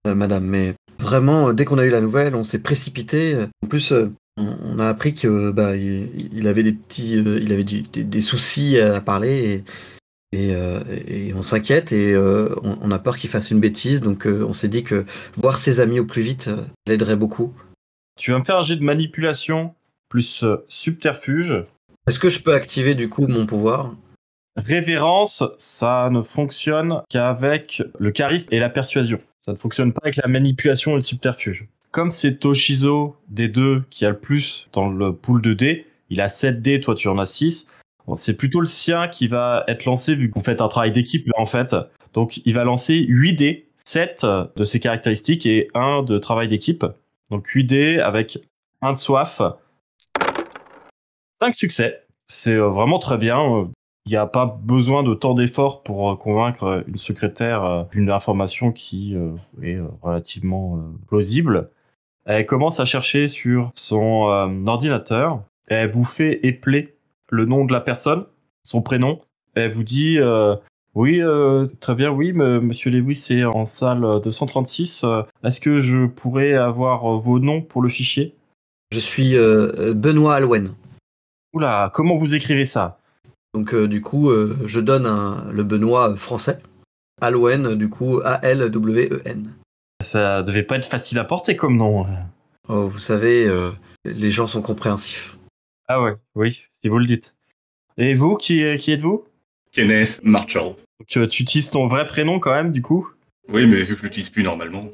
euh, 0.07 0.15
madame. 0.15 0.45
Mais 0.45 0.75
vraiment, 0.97 1.49
euh, 1.49 1.53
dès 1.53 1.65
qu'on 1.65 1.77
a 1.77 1.85
eu 1.85 1.89
la 1.89 1.99
nouvelle, 1.99 2.35
on 2.35 2.45
s'est 2.45 2.59
précipité. 2.59 3.47
En 3.61 3.67
plus, 3.67 3.91
euh, 3.91 4.13
on, 4.37 4.79
a 4.79 4.87
appris 4.87 5.15
que 5.15 5.51
bah, 5.51 5.75
il, 5.75 6.47
avait 6.47 6.63
des 6.63 6.71
petits, 6.71 7.17
euh, 7.17 7.37
il 7.41 7.51
avait 7.51 7.65
du- 7.65 7.81
des, 7.81 8.05
des 8.05 8.19
soucis 8.21 8.79
à 8.79 9.01
parler 9.01 9.65
et, 10.31 10.51
et, 10.51 11.27
et 11.29 11.33
on 11.33 11.41
s'inquiète 11.41 11.91
et 11.91 12.15
on, 12.15 12.77
on 12.81 12.91
a 12.91 12.99
peur 12.99 13.17
qu'il 13.17 13.29
fasse 13.29 13.51
une 13.51 13.59
bêtise. 13.59 13.99
Donc, 13.99 14.25
on 14.25 14.53
s'est 14.53 14.69
dit 14.69 14.85
que 14.85 15.03
voir 15.35 15.57
ses 15.57 15.81
amis 15.81 15.99
au 15.99 16.05
plus 16.05 16.21
vite 16.21 16.49
l'aiderait 16.87 17.17
beaucoup. 17.17 17.53
Tu 18.17 18.31
vas 18.31 18.39
me 18.39 18.45
faire 18.45 18.57
un 18.57 18.63
jet 18.63 18.77
de 18.77 18.83
manipulation 18.83 19.73
plus 20.07 20.45
subterfuge. 20.69 21.65
Est-ce 22.07 22.19
que 22.19 22.29
je 22.29 22.41
peux 22.41 22.53
activer 22.53 22.95
du 22.95 23.09
coup 23.09 23.27
mon 23.27 23.45
pouvoir? 23.45 23.93
Révérence, 24.65 25.43
ça 25.57 26.09
ne 26.11 26.21
fonctionne 26.21 27.01
qu'avec 27.09 27.81
le 27.97 28.11
charisme 28.11 28.49
et 28.51 28.59
la 28.59 28.69
persuasion. 28.69 29.19
Ça 29.41 29.51
ne 29.51 29.57
fonctionne 29.57 29.93
pas 29.93 30.01
avec 30.03 30.17
la 30.17 30.27
manipulation 30.27 30.91
et 30.91 30.95
le 30.95 31.01
subterfuge. 31.01 31.67
Comme 31.91 32.11
c'est 32.11 32.35
Toshizo 32.37 33.15
des 33.29 33.47
deux 33.47 33.83
qui 33.89 34.05
a 34.05 34.09
le 34.09 34.19
plus 34.19 34.67
dans 34.73 34.89
le 34.89 35.13
pool 35.13 35.41
de 35.41 35.53
dés, 35.53 35.87
il 36.09 36.21
a 36.21 36.27
7 36.27 36.61
dés, 36.61 36.79
toi 36.81 36.95
tu 36.95 37.07
en 37.07 37.17
as 37.17 37.25
6. 37.25 37.69
Bon, 38.05 38.15
c'est 38.15 38.35
plutôt 38.35 38.59
le 38.59 38.65
sien 38.65 39.07
qui 39.07 39.27
va 39.27 39.63
être 39.67 39.85
lancé 39.85 40.15
vu 40.15 40.29
que 40.29 40.35
vous 40.37 40.43
faites 40.43 40.61
un 40.61 40.67
travail 40.67 40.91
d'équipe 40.91 41.27
en 41.35 41.45
fait. 41.45 41.75
Donc 42.13 42.41
il 42.45 42.53
va 42.53 42.63
lancer 42.63 43.05
8 43.07 43.33
dés, 43.33 43.69
7 43.75 44.25
de 44.55 44.65
ses 44.65 44.79
caractéristiques 44.79 45.45
et 45.45 45.69
1 45.73 46.03
de 46.03 46.17
travail 46.17 46.47
d'équipe. 46.47 46.85
Donc 47.31 47.47
8 47.47 47.63
dés 47.63 47.99
avec 47.99 48.39
1 48.81 48.93
de 48.93 48.97
soif. 48.97 49.41
5 51.41 51.55
succès. 51.55 52.03
C'est 52.27 52.53
euh, 52.53 52.69
vraiment 52.69 52.99
très 52.99 53.17
bien. 53.17 53.69
Il 54.09 54.13
n'y 54.13 54.17
a 54.17 54.25
pas 54.25 54.57
besoin 54.63 55.03
de 55.03 55.13
tant 55.13 55.35
d'efforts 55.35 55.83
pour 55.83 56.09
euh, 56.09 56.15
convaincre 56.15 56.63
euh, 56.63 56.81
une 56.87 56.97
secrétaire 56.97 57.63
euh, 57.63 57.83
d'une 57.91 58.09
information 58.09 58.71
qui 58.71 59.15
est 59.61 59.77
relativement 60.01 60.79
plausible. 61.07 61.69
Elle 62.25 62.47
commence 62.47 62.79
à 62.79 62.85
chercher 62.85 63.27
sur 63.27 63.71
son 63.75 64.63
ordinateur. 64.65 65.41
Elle 65.67 65.89
vous 65.91 66.05
fait 66.05 66.39
épeler 66.43 66.95
le 67.29 67.45
nom 67.45 67.65
de 67.65 67.71
la 67.71 67.81
personne, 67.81 68.25
son 68.63 68.81
prénom. 68.81 69.19
Elle 69.53 69.73
vous 69.73 69.83
dit 69.83 70.17
euh, 70.17 70.55
oui, 70.95 71.21
euh, 71.21 71.67
très 71.79 71.93
bien, 71.93 72.09
oui, 72.09 72.33
me- 72.33 72.59
Monsieur 72.59 72.89
Lewis 72.89 73.27
est 73.29 73.43
en 73.45 73.63
salle 73.63 74.01
236. 74.23 75.03
Euh, 75.03 75.21
Est-ce 75.43 75.59
que 75.61 75.81
je 75.81 76.07
pourrais 76.07 76.53
avoir 76.55 77.15
vos 77.19 77.37
noms 77.37 77.61
pour 77.61 77.83
le 77.83 77.89
fichier? 77.89 78.33
Je 78.91 78.97
suis 78.99 79.35
euh, 79.37 79.93
Benoît 79.93 80.33
Alwen. 80.33 80.73
Oula, 81.53 81.91
comment 81.93 82.15
vous 82.15 82.33
écrivez 82.33 82.65
ça? 82.65 82.95
Donc 83.53 83.73
euh, 83.73 83.87
du 83.87 84.01
coup, 84.01 84.29
euh, 84.29 84.57
je 84.65 84.79
donne 84.79 85.05
un- 85.05 85.49
le 85.51 85.63
Benoît 85.63 86.11
euh, 86.11 86.15
français. 86.15 86.59
Alwen, 87.21 87.75
du 87.75 87.89
coup, 87.89 88.21
A-L-W-E-N. 88.23 89.53
Ça 90.01 90.41
devait 90.43 90.63
pas 90.63 90.77
être 90.77 90.85
facile 90.85 91.19
à 91.19 91.25
porter 91.25 91.55
comme 91.55 91.75
nom. 91.75 92.05
Oh, 92.69 92.87
vous 92.87 92.99
savez, 92.99 93.45
euh, 93.47 93.71
les 94.05 94.29
gens 94.29 94.47
sont 94.47 94.61
compréhensifs. 94.61 95.37
Ah 95.87 96.01
ouais, 96.01 96.13
oui, 96.35 96.63
si 96.69 96.87
vous 96.87 96.97
le 96.99 97.05
dites. 97.05 97.35
Et 97.97 98.13
vous, 98.13 98.37
qui, 98.37 98.63
qui 98.77 98.91
êtes-vous? 98.91 99.25
Kenneth 99.73 100.21
Marshall. 100.23 100.75
Donc, 100.99 101.17
euh, 101.17 101.27
Tu 101.27 101.43
utilises 101.43 101.71
ton 101.71 101.87
vrai 101.87 102.07
prénom 102.07 102.39
quand 102.39 102.53
même, 102.53 102.71
du 102.71 102.81
coup? 102.81 103.09
Oui, 103.51 103.65
mais 103.67 103.81
vu 103.81 103.95
que 103.95 103.99
je 103.99 104.03
l'utilise 104.05 104.29
plus 104.29 104.43
normalement. 104.43 104.87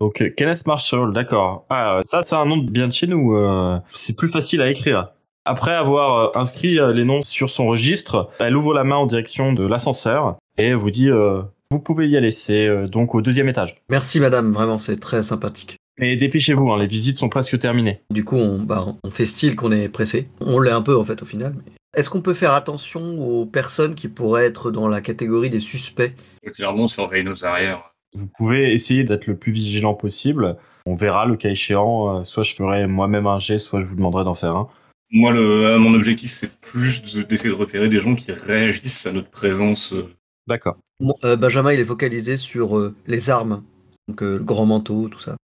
Donc, 0.00 0.22
Kenneth 0.36 0.66
Marshall, 0.66 1.12
d'accord. 1.12 1.66
Ah, 1.70 2.00
ça, 2.04 2.22
c'est 2.22 2.36
un 2.36 2.44
nom 2.44 2.58
bien 2.58 2.86
de 2.86 2.92
chez 2.92 3.06
nous. 3.08 3.34
euh, 3.36 3.78
c'est 3.94 4.14
plus 4.16 4.28
facile 4.28 4.62
à 4.62 4.70
écrire. 4.70 5.10
Après 5.48 5.74
avoir 5.74 6.16
euh, 6.36 6.38
inscrit 6.40 6.80
euh, 6.80 6.92
les 6.92 7.04
noms 7.04 7.22
sur 7.22 7.48
son 7.50 7.66
registre, 7.68 8.30
elle 8.40 8.56
ouvre 8.56 8.74
la 8.74 8.82
main 8.82 8.96
en 8.96 9.06
direction 9.06 9.52
de 9.52 9.64
l'ascenseur 9.64 10.36
et 10.58 10.74
vous 10.74 10.90
dit 10.90 11.08
euh, 11.08 11.40
Vous 11.70 11.78
pouvez 11.78 12.08
y 12.08 12.16
aller, 12.16 12.32
c'est 12.32 12.66
euh, 12.66 12.88
donc 12.88 13.14
au 13.14 13.22
deuxième 13.22 13.48
étage. 13.48 13.76
Merci 13.88 14.18
madame, 14.18 14.52
vraiment, 14.52 14.78
c'est 14.78 14.98
très 14.98 15.22
sympathique. 15.22 15.76
Et 15.98 16.16
dépêchez-vous, 16.16 16.70
hein, 16.72 16.78
les 16.78 16.88
visites 16.88 17.16
sont 17.16 17.28
presque 17.28 17.58
terminées. 17.60 18.00
Du 18.10 18.24
coup, 18.24 18.36
on, 18.36 18.58
bah, 18.60 18.84
on 19.04 19.10
fait 19.10 19.24
style 19.24 19.54
qu'on 19.56 19.70
est 19.70 19.88
pressé. 19.88 20.28
On 20.40 20.58
l'est 20.58 20.72
un 20.72 20.82
peu 20.82 20.96
en 20.96 21.04
fait 21.04 21.22
au 21.22 21.24
final. 21.24 21.54
mais- 21.56 21.72
Est-ce 21.96 22.10
qu'on 22.10 22.20
peut 22.22 22.34
faire 22.34 22.52
attention 22.52 23.16
aux 23.20 23.46
personnes 23.46 23.94
qui 23.94 24.08
pourraient 24.08 24.46
être 24.46 24.72
dans 24.72 24.88
la 24.88 25.00
catégorie 25.00 25.48
des 25.48 25.60
suspects? 25.60 26.12
Clairement, 26.54 26.82
on 26.84 26.88
surveille 26.88 27.24
nos 27.24 27.44
arrières. 27.44 27.92
Vous 28.14 28.26
pouvez 28.36 28.72
essayer 28.72 29.04
d'être 29.04 29.26
le 29.28 29.36
plus 29.36 29.52
vigilant 29.52 29.94
possible. 29.94 30.56
On 30.86 30.94
verra 30.96 31.24
le 31.24 31.36
cas 31.36 31.50
échéant. 31.50 32.24
Soit 32.24 32.42
je 32.42 32.54
ferai 32.54 32.86
moi-même 32.88 33.26
un 33.28 33.38
jet, 33.38 33.58
soit 33.60 33.80
je 33.80 33.86
vous 33.86 33.94
demanderai 33.96 34.24
d'en 34.24 34.34
faire 34.34 34.56
un. 34.56 34.68
Moi, 35.12 35.32
le, 35.32 35.78
mon 35.78 35.94
objectif, 35.94 36.32
c'est 36.32 36.52
plus 36.60 37.02
de- 37.02 37.22
d'essayer 37.22 37.50
de 37.50 37.54
repérer 37.54 37.88
des 37.88 38.00
gens 38.00 38.14
qui 38.14 38.32
réagissent 38.32 39.06
à 39.06 39.12
notre 39.12 39.30
présence. 39.30 39.92
euh, 39.92 40.12
D'accord. 40.46 40.76
Bon, 41.00 41.14
euh, 41.24 41.36
Benjamin, 41.36 41.72
il 41.72 41.80
est 41.80 41.84
focalisé 41.84 42.36
sur 42.36 42.76
euh, 42.76 42.94
les 43.06 43.30
armes. 43.30 43.62
Donc 44.08 44.22
euh, 44.22 44.38
le 44.38 44.44
grand 44.44 44.66
manteau, 44.66 45.08
tout 45.08 45.18
ça. 45.18 45.36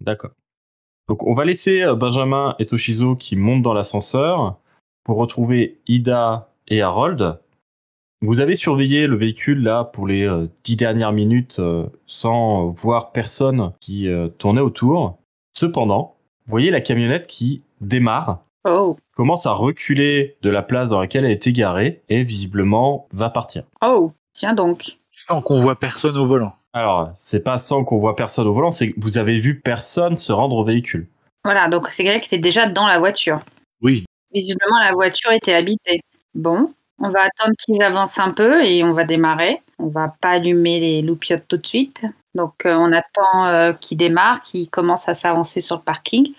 D'accord. 0.00 0.32
Donc 1.08 1.22
on 1.26 1.34
va 1.34 1.44
laisser 1.44 1.82
euh, 1.82 1.94
Benjamin 1.94 2.54
et 2.58 2.66
Toshizo 2.66 3.16
qui 3.16 3.36
montent 3.36 3.62
dans 3.62 3.74
l'ascenseur 3.74 4.58
pour 5.04 5.16
retrouver 5.18 5.80
Ida 5.86 6.50
et 6.68 6.80
Harold. 6.80 7.38
Vous 8.22 8.40
avez 8.40 8.54
surveillé 8.54 9.06
le 9.06 9.16
véhicule 9.16 9.62
là 9.62 9.84
pour 9.84 10.06
les 10.06 10.22
euh, 10.22 10.46
dix 10.64 10.76
dernières 10.76 11.12
minutes 11.12 11.58
euh, 11.58 11.86
sans 12.06 12.68
voir 12.68 13.12
personne 13.12 13.72
qui 13.80 14.08
euh, 14.08 14.28
tournait 14.28 14.60
autour. 14.60 15.18
Cependant, 15.52 16.16
vous 16.46 16.50
voyez 16.50 16.70
la 16.70 16.80
camionnette 16.80 17.26
qui 17.26 17.62
démarre, 17.80 18.44
Oh, 18.64 18.96
commence 19.16 19.46
à 19.46 19.52
reculer 19.52 20.36
de 20.42 20.50
la 20.50 20.62
place 20.62 20.90
dans 20.90 21.00
laquelle 21.00 21.24
elle 21.24 21.32
était 21.32 21.52
garée 21.52 22.02
et 22.08 22.22
visiblement 22.22 23.08
va 23.12 23.28
partir. 23.30 23.64
oh, 23.84 24.12
tiens 24.32 24.54
donc. 24.54 24.98
Sans 25.10 25.42
qu'on 25.42 25.60
voit 25.60 25.78
personne 25.78 26.16
au 26.16 26.24
volant. 26.24 26.54
Alors, 26.72 27.10
c'est 27.14 27.44
pas 27.44 27.58
sans 27.58 27.84
qu'on 27.84 27.98
voit 27.98 28.16
personne 28.16 28.46
au 28.46 28.52
volant, 28.52 28.70
c'est 28.70 28.92
que 28.92 29.00
vous 29.00 29.18
avez 29.18 29.40
vu 29.40 29.60
personne 29.60 30.16
se 30.16 30.32
rendre 30.32 30.56
au 30.56 30.64
véhicule. 30.64 31.08
Voilà, 31.44 31.68
donc 31.68 31.88
c'est 31.90 32.04
quelqu'un 32.04 32.20
qui 32.20 32.34
était 32.34 32.42
déjà 32.42 32.68
dans 32.68 32.86
la 32.86 32.98
voiture. 32.98 33.40
Oui. 33.82 34.06
Visiblement, 34.32 34.78
la 34.80 34.92
voiture 34.92 35.32
était 35.32 35.52
habitée. 35.52 36.00
Bon, 36.34 36.72
on 36.98 37.08
va 37.08 37.22
attendre 37.22 37.54
qu'ils 37.58 37.82
avancent 37.82 38.18
un 38.18 38.30
peu 38.30 38.64
et 38.64 38.82
on 38.84 38.92
va 38.92 39.04
démarrer. 39.04 39.60
On 39.78 39.88
va 39.88 40.14
pas 40.20 40.30
allumer 40.30 40.80
les 40.80 41.02
loupiottes 41.02 41.46
tout 41.48 41.56
de 41.56 41.66
suite. 41.66 42.04
Donc, 42.34 42.64
euh, 42.64 42.74
on 42.74 42.92
attend 42.92 43.46
euh, 43.46 43.72
qu'ils 43.74 43.98
démarrent, 43.98 44.40
qu'ils 44.40 44.70
commencent 44.70 45.08
à 45.08 45.14
s'avancer 45.14 45.60
sur 45.60 45.76
le 45.76 45.82
parking. 45.82 46.32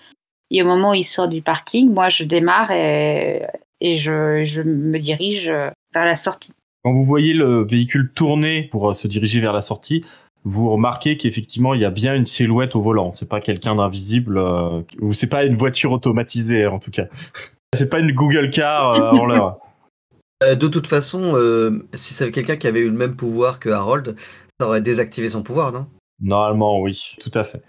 Et 0.50 0.62
au 0.62 0.66
moment 0.66 0.90
où 0.90 0.94
ils 0.94 1.04
sortent 1.04 1.30
du 1.30 1.42
parking, 1.42 1.92
moi, 1.92 2.08
je 2.08 2.24
démarre 2.24 2.70
et, 2.70 3.42
et 3.80 3.94
je, 3.94 4.44
je 4.44 4.62
me 4.62 4.98
dirige 4.98 5.48
euh, 5.48 5.70
vers 5.92 6.04
la 6.04 6.14
sortie. 6.14 6.52
Quand 6.84 6.92
vous 6.92 7.04
voyez 7.04 7.32
le 7.32 7.64
véhicule 7.64 8.12
tourner 8.14 8.68
pour 8.70 8.90
euh, 8.90 8.94
se 8.94 9.08
diriger 9.08 9.40
vers 9.40 9.52
la 9.52 9.62
sortie, 9.62 10.04
vous 10.44 10.70
remarquez 10.70 11.16
qu'effectivement 11.16 11.74
il 11.74 11.80
y 11.80 11.84
a 11.84 11.90
bien 11.90 12.14
une 12.14 12.26
silhouette 12.26 12.76
au 12.76 12.82
volant. 12.82 13.10
C'est 13.10 13.28
pas 13.28 13.40
quelqu'un 13.40 13.74
d'invisible 13.74 14.38
euh, 14.38 14.82
ou 15.00 15.12
c'est 15.12 15.28
pas 15.28 15.44
une 15.44 15.56
voiture 15.56 15.92
automatisée 15.92 16.66
en 16.66 16.78
tout 16.78 16.90
cas. 16.90 17.06
C'est 17.74 17.88
pas 17.88 17.98
une 17.98 18.12
Google 18.12 18.50
Car 18.50 18.92
euh, 18.92 19.10
avant 19.10 19.26
l'heure. 19.26 19.58
De 20.40 20.68
toute 20.68 20.86
façon, 20.86 21.34
euh, 21.34 21.88
si 21.94 22.12
c'est 22.12 22.30
quelqu'un 22.30 22.56
qui 22.56 22.66
avait 22.66 22.80
eu 22.80 22.88
le 22.88 22.96
même 22.96 23.16
pouvoir 23.16 23.58
que 23.58 23.70
Harold, 23.70 24.14
ça 24.60 24.68
aurait 24.68 24.82
désactivé 24.82 25.30
son 25.30 25.42
pouvoir, 25.42 25.72
non? 25.72 25.86
Normalement 26.20 26.80
oui, 26.80 27.16
tout 27.18 27.30
à 27.34 27.42
fait. 27.42 27.62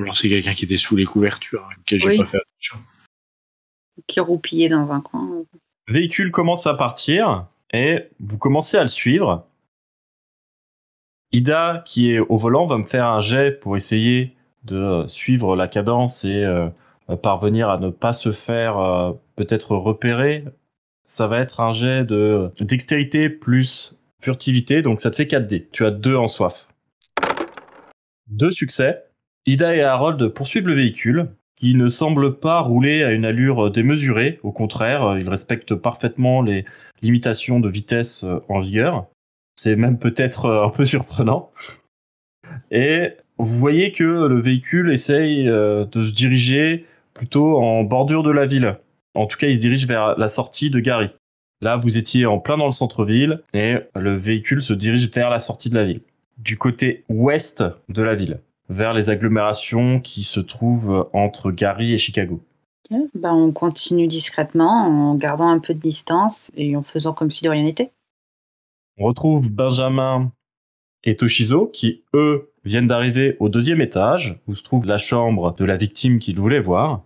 Alors 0.00 0.16
c'est 0.16 0.28
quelqu'un 0.28 0.54
qui 0.54 0.64
était 0.64 0.76
sous 0.76 0.96
les 0.96 1.04
couvertures, 1.04 1.66
hein, 1.70 1.74
auquel 1.80 1.98
j'ai 1.98 2.08
Oui. 2.08 2.16
pas 2.18 2.24
fait 2.24 2.38
attention. 2.38 2.78
Qui 4.06 4.20
roupillait 4.20 4.68
dans 4.68 4.90
un 4.90 5.00
coin. 5.00 5.44
Le 5.86 5.92
véhicule 5.94 6.30
commence 6.30 6.66
à 6.66 6.74
partir 6.74 7.46
et 7.72 8.04
vous 8.20 8.38
commencez 8.38 8.76
à 8.76 8.82
le 8.82 8.88
suivre. 8.88 9.46
Ida, 11.32 11.82
qui 11.84 12.12
est 12.12 12.18
au 12.20 12.36
volant, 12.36 12.66
va 12.66 12.78
me 12.78 12.84
faire 12.86 13.06
un 13.06 13.20
jet 13.20 13.58
pour 13.60 13.76
essayer 13.76 14.34
de 14.64 15.04
suivre 15.08 15.56
la 15.56 15.68
cadence 15.68 16.24
et 16.24 16.44
euh, 16.44 16.68
euh, 17.10 17.16
parvenir 17.16 17.68
à 17.68 17.78
ne 17.78 17.90
pas 17.90 18.12
se 18.12 18.32
faire 18.32 18.78
euh, 18.78 19.12
peut-être 19.36 19.76
repérer. 19.76 20.44
Ça 21.04 21.26
va 21.26 21.40
être 21.40 21.60
un 21.60 21.72
jet 21.72 22.04
de 22.04 22.50
dextérité 22.60 23.28
plus 23.28 23.98
furtivité, 24.20 24.82
donc 24.82 25.00
ça 25.00 25.10
te 25.10 25.16
fait 25.16 25.26
4 25.26 25.46
dés. 25.46 25.68
Tu 25.72 25.84
as 25.84 25.90
2 25.90 26.16
en 26.16 26.28
soif. 26.28 26.68
Deux 28.26 28.50
succès. 28.50 29.04
Ida 29.46 29.74
et 29.74 29.82
Harold 29.82 30.28
poursuivent 30.28 30.68
le 30.68 30.74
véhicule, 30.74 31.28
qui 31.58 31.74
ne 31.74 31.88
semble 31.88 32.38
pas 32.38 32.60
rouler 32.60 33.02
à 33.02 33.10
une 33.10 33.24
allure 33.24 33.70
démesurée. 33.70 34.38
Au 34.44 34.52
contraire, 34.52 35.04
euh, 35.04 35.20
il 35.20 35.28
respecte 35.28 35.74
parfaitement 35.74 36.40
les 36.40 36.64
limitations 37.02 37.58
de 37.58 37.68
vitesse 37.68 38.22
euh, 38.22 38.38
en 38.48 38.60
vigueur. 38.60 39.06
C'est 39.56 39.74
même 39.74 39.98
peut-être 39.98 40.44
euh, 40.44 40.64
un 40.64 40.70
peu 40.70 40.84
surprenant. 40.84 41.50
Et 42.70 43.10
vous 43.38 43.58
voyez 43.58 43.90
que 43.90 44.04
le 44.04 44.40
véhicule 44.40 44.92
essaye 44.92 45.44
de 45.44 46.04
se 46.04 46.14
diriger 46.14 46.86
plutôt 47.12 47.58
en 47.58 47.82
bordure 47.84 48.22
de 48.22 48.30
la 48.30 48.46
ville. 48.46 48.78
En 49.14 49.26
tout 49.26 49.36
cas, 49.36 49.48
il 49.48 49.56
se 49.56 49.60
dirige 49.60 49.86
vers 49.86 50.16
la 50.16 50.28
sortie 50.28 50.70
de 50.70 50.80
Gary. 50.80 51.10
Là, 51.60 51.76
vous 51.76 51.98
étiez 51.98 52.24
en 52.24 52.38
plein 52.38 52.56
dans 52.56 52.66
le 52.66 52.72
centre-ville 52.72 53.42
et 53.52 53.76
le 53.94 54.16
véhicule 54.16 54.62
se 54.62 54.72
dirige 54.72 55.10
vers 55.10 55.28
la 55.28 55.40
sortie 55.40 55.68
de 55.68 55.74
la 55.74 55.84
ville. 55.84 56.00
Du 56.38 56.56
côté 56.56 57.04
ouest 57.08 57.64
de 57.88 58.02
la 58.02 58.14
ville 58.14 58.40
vers 58.68 58.94
les 58.94 59.10
agglomérations 59.10 60.00
qui 60.00 60.24
se 60.24 60.40
trouvent 60.40 61.08
entre 61.12 61.50
Gary 61.50 61.92
et 61.92 61.98
Chicago. 61.98 62.40
Ok, 62.90 63.00
bah, 63.14 63.32
on 63.32 63.52
continue 63.52 64.06
discrètement 64.06 64.86
en 64.86 65.14
gardant 65.14 65.48
un 65.48 65.58
peu 65.58 65.74
de 65.74 65.80
distance 65.80 66.50
et 66.56 66.76
en 66.76 66.82
faisant 66.82 67.12
comme 67.12 67.30
si 67.30 67.44
de 67.44 67.50
rien 67.50 67.62
n'était. 67.62 67.90
On 68.98 69.04
retrouve 69.04 69.52
Benjamin 69.52 70.32
et 71.04 71.16
Toshizo 71.16 71.66
qui, 71.66 72.02
eux, 72.14 72.50
viennent 72.64 72.88
d'arriver 72.88 73.36
au 73.40 73.48
deuxième 73.48 73.80
étage 73.80 74.38
où 74.46 74.54
se 74.54 74.62
trouve 74.62 74.86
la 74.86 74.98
chambre 74.98 75.54
de 75.54 75.64
la 75.64 75.76
victime 75.76 76.18
qu'ils 76.18 76.38
voulaient 76.38 76.60
voir. 76.60 77.02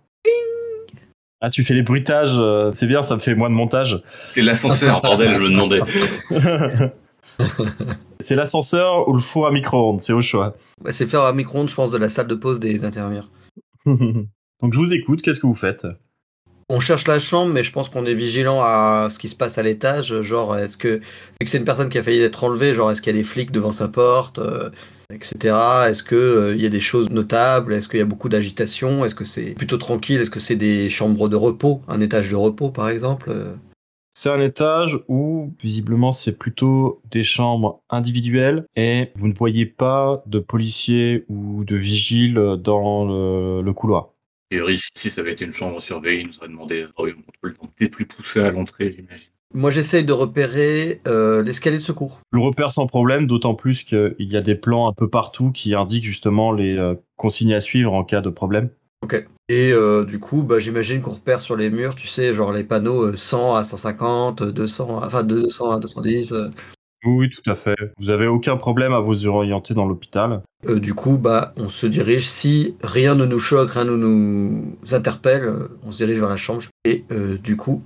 Ah, 1.41 1.49
tu 1.49 1.65
fais 1.65 1.73
les 1.73 1.81
bruitages, 1.81 2.37
euh, 2.37 2.71
c'est 2.73 2.87
bien, 2.87 3.03
ça 3.03 3.15
me 3.15 3.19
fait 3.19 3.35
moins 3.35 3.49
de 3.49 3.55
montage. 3.55 4.01
C'est 4.33 4.41
l'ascenseur, 4.41 5.01
bordel, 5.01 5.35
je 5.35 5.41
me 5.41 5.49
demandais. 5.49 5.81
c'est 8.19 8.35
l'ascenseur 8.35 9.07
ou 9.07 9.13
le 9.13 9.19
four 9.19 9.47
à 9.47 9.51
micro-ondes, 9.51 9.99
c'est 9.99 10.13
au 10.13 10.21
choix. 10.21 10.55
Bah, 10.81 10.91
c'est 10.91 11.07
faire 11.07 11.23
un 11.23 11.33
micro-ondes, 11.33 11.69
je 11.69 11.75
pense, 11.75 11.91
de 11.91 11.97
la 11.97 12.09
salle 12.09 12.27
de 12.27 12.35
pause 12.35 12.59
des 12.59 12.83
infirmières. 12.83 13.29
Donc 13.85 14.73
je 14.73 14.77
vous 14.77 14.93
écoute, 14.93 15.21
qu'est-ce 15.21 15.39
que 15.39 15.47
vous 15.47 15.55
faites? 15.55 15.85
On 16.69 16.79
cherche 16.79 17.07
la 17.07 17.19
chambre, 17.19 17.53
mais 17.53 17.63
je 17.63 17.71
pense 17.71 17.89
qu'on 17.89 18.05
est 18.05 18.13
vigilant 18.13 18.61
à 18.61 19.09
ce 19.11 19.19
qui 19.19 19.27
se 19.27 19.35
passe 19.35 19.57
à 19.57 19.63
l'étage. 19.63 20.21
Genre, 20.21 20.57
est-ce 20.57 20.77
que, 20.77 20.95
vu 20.97 21.01
que 21.41 21.49
c'est 21.49 21.57
une 21.57 21.65
personne 21.65 21.89
qui 21.89 21.97
a 21.97 22.03
failli 22.03 22.21
être 22.21 22.43
enlevée, 22.43 22.73
genre, 22.73 22.89
est-ce 22.89 23.01
qu'il 23.01 23.13
y 23.13 23.15
a 23.15 23.19
des 23.19 23.25
flics 23.25 23.51
devant 23.51 23.73
sa 23.73 23.89
porte, 23.89 24.39
euh, 24.39 24.69
etc. 25.13 25.55
Est-ce 25.89 26.03
qu'il 26.03 26.17
euh, 26.17 26.55
y 26.55 26.65
a 26.65 26.69
des 26.69 26.79
choses 26.79 27.09
notables? 27.09 27.73
Est-ce 27.73 27.89
qu'il 27.89 27.99
y 27.99 28.01
a 28.01 28.05
beaucoup 28.05 28.29
d'agitation? 28.29 29.03
Est-ce 29.03 29.15
que 29.15 29.25
c'est 29.25 29.51
plutôt 29.51 29.77
tranquille? 29.77 30.21
Est-ce 30.21 30.29
que 30.29 30.39
c'est 30.39 30.55
des 30.55 30.89
chambres 30.89 31.27
de 31.27 31.35
repos? 31.35 31.81
Un 31.87 31.99
étage 31.99 32.29
de 32.29 32.35
repos, 32.35 32.69
par 32.69 32.89
exemple 32.89 33.29
euh? 33.29 33.53
C'est 34.15 34.29
un 34.29 34.39
étage 34.41 34.99
où, 35.07 35.53
visiblement, 35.61 36.11
c'est 36.11 36.37
plutôt 36.37 37.01
des 37.11 37.23
chambres 37.23 37.81
individuelles 37.89 38.65
et 38.75 39.11
vous 39.15 39.27
ne 39.27 39.33
voyez 39.33 39.65
pas 39.65 40.23
de 40.27 40.39
policiers 40.39 41.25
ou 41.29 41.63
de 41.65 41.75
vigiles 41.75 42.57
dans 42.59 43.05
le, 43.05 43.61
le 43.61 43.73
couloir. 43.73 44.13
Et 44.51 44.61
si 44.95 45.09
ça 45.09 45.21
avait 45.21 45.33
été 45.33 45.45
une 45.45 45.51
chambre 45.51 45.81
surveillée, 45.81 46.21
il 46.21 46.27
nous 46.27 46.37
aurait 46.37 46.47
demandé 46.47 46.85
oh, 46.97 47.07
un 47.07 47.11
contrôle 47.11 47.67
peut-être 47.75 47.91
plus 47.91 48.05
poussé 48.05 48.39
à 48.39 48.51
l'entrée, 48.51 48.93
j'imagine. 48.95 49.29
Moi, 49.55 49.69
j'essaye 49.69 50.03
de 50.03 50.13
repérer 50.13 51.01
euh, 51.07 51.43
l'escalier 51.43 51.77
de 51.77 51.83
secours. 51.83 52.19
Je 52.31 52.37
le 52.37 52.43
repère 52.43 52.71
sans 52.71 52.87
problème, 52.87 53.27
d'autant 53.27 53.53
plus 53.53 53.83
qu'il 53.83 54.15
y 54.19 54.35
a 54.35 54.41
des 54.41 54.55
plans 54.55 54.87
un 54.87 54.93
peu 54.93 55.09
partout 55.09 55.51
qui 55.51 55.75
indiquent 55.75 56.05
justement 56.05 56.51
les 56.51 56.77
euh, 56.77 56.95
consignes 57.17 57.53
à 57.53 57.61
suivre 57.61 57.93
en 57.93 58.03
cas 58.03 58.21
de 58.21 58.29
problème. 58.29 58.69
Ok. 59.03 59.27
Et 59.49 59.71
euh, 59.73 60.05
du 60.05 60.19
coup, 60.19 60.41
bah, 60.41 60.59
j'imagine 60.59 61.01
qu'on 61.01 61.11
repère 61.11 61.41
sur 61.41 61.55
les 61.55 61.69
murs, 61.69 61.95
tu 61.95 62.07
sais, 62.07 62.33
genre 62.33 62.53
les 62.53 62.63
panneaux 62.63 63.15
100 63.15 63.55
à 63.55 63.63
150, 63.63 64.43
200, 64.43 65.03
enfin 65.03 65.23
200 65.23 65.71
à 65.71 65.79
210. 65.79 66.33
Oui, 67.05 67.29
tout 67.29 67.49
à 67.49 67.55
fait. 67.55 67.75
Vous 67.99 68.09
avez 68.09 68.27
aucun 68.27 68.55
problème 68.55 68.93
à 68.93 68.99
vous 68.99 69.27
orienter 69.27 69.73
dans 69.73 69.85
l'hôpital. 69.85 70.41
Euh, 70.65 70.79
du 70.79 70.93
coup, 70.93 71.17
bah, 71.17 71.53
on 71.57 71.69
se 71.69 71.85
dirige. 71.85 72.27
Si 72.27 72.75
rien 72.81 73.15
ne 73.15 73.25
nous 73.25 73.39
choque, 73.39 73.71
rien 73.71 73.83
ne 73.83 73.97
nous 73.97 74.77
interpelle, 74.91 75.43
euh, 75.43 75.67
on 75.83 75.91
se 75.91 75.97
dirige 75.97 76.19
vers 76.19 76.29
la 76.29 76.37
chambre. 76.37 76.63
Et 76.85 77.03
euh, 77.11 77.37
du 77.37 77.57
coup, 77.57 77.83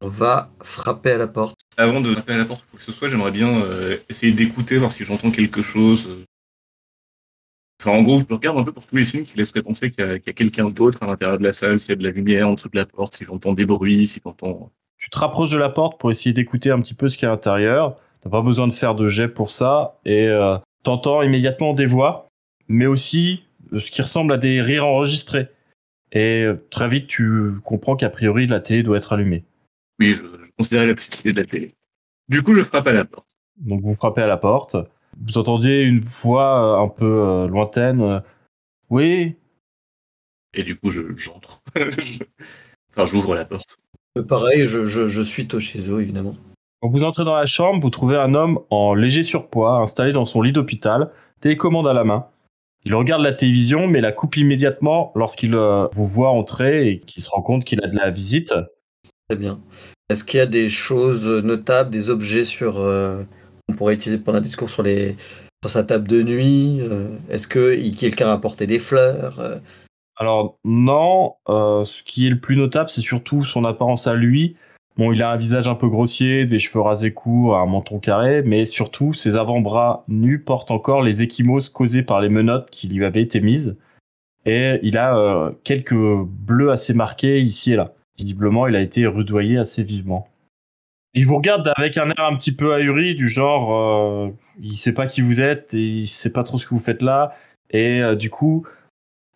on 0.00 0.08
va 0.08 0.50
frapper 0.62 1.10
à 1.10 1.18
la 1.18 1.26
porte. 1.26 1.56
Avant 1.76 2.00
de 2.00 2.12
frapper 2.12 2.34
à 2.34 2.38
la 2.38 2.44
porte 2.44 2.62
ou 2.62 2.70
quoi 2.70 2.78
que 2.78 2.84
ce 2.84 2.92
soit, 2.92 3.08
j'aimerais 3.08 3.32
bien 3.32 3.62
essayer 4.08 4.32
d'écouter, 4.32 4.76
voir 4.76 4.92
si 4.92 5.04
j'entends 5.04 5.30
quelque 5.30 5.62
chose. 5.62 6.08
Enfin, 7.80 7.92
en 7.92 8.02
gros, 8.02 8.20
je 8.20 8.34
regarde 8.34 8.58
un 8.58 8.62
peu 8.62 8.72
pour 8.72 8.84
tous 8.84 8.94
les 8.94 9.04
signes 9.04 9.22
qui 9.22 9.38
laisseraient 9.38 9.62
penser 9.62 9.90
qu'il 9.90 10.04
y 10.04 10.08
a, 10.08 10.18
quelqu'un 10.18 10.68
d'autre 10.68 11.02
à 11.02 11.06
l'intérieur 11.06 11.38
de 11.38 11.42
la 11.44 11.54
salle, 11.54 11.78
s'il 11.78 11.88
y 11.88 11.92
a 11.92 11.96
de 11.96 12.02
la 12.02 12.10
lumière 12.10 12.46
en 12.46 12.52
dessous 12.52 12.68
de 12.68 12.76
la 12.76 12.84
porte, 12.84 13.14
si 13.14 13.24
j'entends 13.24 13.54
des 13.54 13.64
bruits, 13.64 14.06
si 14.06 14.20
j'entends. 14.22 14.70
Tu 14.98 15.08
te 15.08 15.18
rapproches 15.18 15.48
de 15.48 15.56
la 15.56 15.70
porte 15.70 15.98
pour 15.98 16.10
essayer 16.10 16.34
d'écouter 16.34 16.70
un 16.70 16.80
petit 16.82 16.92
peu 16.92 17.08
ce 17.08 17.16
qu'il 17.16 17.24
y 17.24 17.26
a 17.26 17.30
à 17.30 17.36
l'intérieur. 17.36 17.96
T'as 18.20 18.28
pas 18.28 18.42
besoin 18.42 18.68
de 18.68 18.74
faire 18.74 18.94
de 18.94 19.08
jet 19.08 19.28
pour 19.28 19.50
ça. 19.50 19.98
Et 20.04 20.28
euh, 20.28 20.58
t'entends 20.82 21.22
immédiatement 21.22 21.72
des 21.72 21.86
voix, 21.86 22.28
mais 22.68 22.84
aussi 22.84 23.44
euh, 23.72 23.80
ce 23.80 23.90
qui 23.90 24.02
ressemble 24.02 24.34
à 24.34 24.36
des 24.36 24.60
rires 24.60 24.84
enregistrés. 24.84 25.48
Et 26.12 26.44
euh, 26.44 26.62
très 26.68 26.86
vite, 26.86 27.06
tu 27.06 27.52
comprends 27.64 27.96
qu'a 27.96 28.10
priori, 28.10 28.46
la 28.46 28.60
télé 28.60 28.82
doit 28.82 28.98
être 28.98 29.14
allumée. 29.14 29.42
Oui, 29.98 30.10
je, 30.10 30.16
je 30.16 30.50
considérais 30.58 30.86
la 30.86 30.94
possibilité 30.94 31.32
de 31.32 31.40
la 31.40 31.46
télé. 31.46 31.74
Du 32.28 32.42
coup, 32.42 32.52
je 32.52 32.60
frappe 32.60 32.88
à 32.88 32.92
la 32.92 33.06
porte. 33.06 33.26
Donc, 33.56 33.80
vous 33.80 33.94
frappez 33.94 34.20
à 34.20 34.26
la 34.26 34.36
porte. 34.36 34.76
Vous 35.18 35.38
entendiez 35.38 35.82
une 35.82 36.00
voix 36.00 36.78
un 36.78 36.88
peu 36.88 37.46
lointaine. 37.48 38.22
oui. 38.88 39.36
Et 40.54 40.64
du 40.64 40.76
coup, 40.76 40.90
j'entre. 40.90 41.62
enfin, 42.90 43.06
j'ouvre 43.06 43.34
la 43.34 43.44
porte. 43.44 43.78
Pareil, 44.28 44.66
je, 44.66 44.86
je, 44.86 45.06
je 45.06 45.22
suis 45.22 45.46
Toshizo, 45.46 46.00
évidemment. 46.00 46.34
Quand 46.82 46.88
vous 46.88 47.04
entrez 47.04 47.24
dans 47.24 47.36
la 47.36 47.46
chambre, 47.46 47.80
vous 47.80 47.90
trouvez 47.90 48.16
un 48.16 48.34
homme 48.34 48.58
en 48.70 48.94
léger 48.94 49.22
surpoids, 49.22 49.78
installé 49.78 50.12
dans 50.12 50.24
son 50.24 50.40
lit 50.42 50.52
d'hôpital, 50.52 51.10
télécommande 51.40 51.86
à 51.86 51.92
la 51.92 52.04
main. 52.04 52.26
Il 52.84 52.94
regarde 52.94 53.22
la 53.22 53.32
télévision, 53.32 53.86
mais 53.86 54.00
la 54.00 54.12
coupe 54.12 54.38
immédiatement 54.38 55.12
lorsqu'il 55.14 55.54
euh, 55.54 55.86
vous 55.92 56.06
voit 56.06 56.30
entrer 56.30 56.88
et 56.88 57.00
qu'il 57.00 57.22
se 57.22 57.28
rend 57.28 57.42
compte 57.42 57.64
qu'il 57.64 57.84
a 57.84 57.86
de 57.86 57.96
la 57.96 58.10
visite. 58.10 58.54
Très 59.28 59.36
bien. 59.36 59.60
Est-ce 60.08 60.24
qu'il 60.24 60.38
y 60.38 60.40
a 60.40 60.46
des 60.46 60.70
choses 60.70 61.26
notables, 61.26 61.90
des 61.90 62.08
objets 62.08 62.46
sur 62.46 62.78
euh, 62.78 63.22
qu'on 63.70 63.76
pourrait 63.76 63.94
utiliser 63.94 64.18
pendant 64.18 64.38
un 64.38 64.42
discours 64.42 64.70
sur 64.70 64.82
les 64.82 65.16
sur 65.62 65.70
sa 65.70 65.84
table 65.84 66.08
de 66.08 66.22
nuit 66.22 66.78
euh, 66.80 67.08
Est-ce 67.28 67.46
que 67.46 67.74
quelqu'un 67.94 68.28
a 68.28 68.32
apporté 68.32 68.66
des 68.66 68.78
fleurs 68.78 69.60
Alors 70.16 70.58
non. 70.64 71.34
ce 71.46 72.02
qui 72.02 72.26
est 72.26 72.30
le 72.30 72.40
plus 72.40 72.56
notable, 72.56 72.90
c'est 72.90 73.00
surtout 73.02 73.44
son 73.44 73.64
apparence 73.64 74.06
à 74.06 74.14
lui. 74.14 74.56
Bon, 74.96 75.12
il 75.12 75.22
a 75.22 75.30
un 75.30 75.36
visage 75.36 75.66
un 75.68 75.74
peu 75.74 75.88
grossier, 75.88 76.44
des 76.44 76.58
cheveux 76.58 76.82
rasés 76.82 77.12
courts, 77.12 77.56
un 77.56 77.66
menton 77.66 78.00
carré, 78.00 78.42
mais 78.42 78.66
surtout, 78.66 79.14
ses 79.14 79.36
avant-bras 79.36 80.04
nus 80.08 80.40
portent 80.40 80.70
encore 80.70 81.02
les 81.02 81.22
échymoses 81.22 81.68
causées 81.68 82.02
par 82.02 82.20
les 82.20 82.28
menottes 82.28 82.68
qui 82.70 82.88
lui 82.88 83.04
avaient 83.04 83.22
été 83.22 83.40
mises. 83.40 83.78
Et 84.46 84.78
il 84.82 84.98
a 84.98 85.16
euh, 85.16 85.52
quelques 85.64 85.94
bleus 85.94 86.70
assez 86.70 86.94
marqués 86.94 87.40
ici 87.40 87.72
et 87.72 87.76
là. 87.76 87.94
Visiblement, 88.18 88.66
il 88.66 88.76
a 88.76 88.80
été 88.80 89.06
rudoyé 89.06 89.56
assez 89.56 89.82
vivement. 89.82 90.28
Il 91.14 91.26
vous 91.26 91.36
regarde 91.36 91.72
avec 91.76 91.98
un 91.98 92.08
air 92.10 92.20
un 92.20 92.36
petit 92.36 92.54
peu 92.54 92.72
ahuri, 92.72 93.14
du 93.14 93.28
genre, 93.28 93.74
euh, 93.74 94.30
il 94.60 94.76
sait 94.76 94.94
pas 94.94 95.06
qui 95.06 95.22
vous 95.22 95.40
êtes 95.40 95.74
et 95.74 95.82
il 95.82 96.06
sait 96.06 96.32
pas 96.32 96.44
trop 96.44 96.58
ce 96.58 96.64
que 96.64 96.74
vous 96.74 96.80
faites 96.80 97.02
là. 97.02 97.34
Et 97.70 98.00
euh, 98.00 98.14
du 98.14 98.30
coup, 98.30 98.64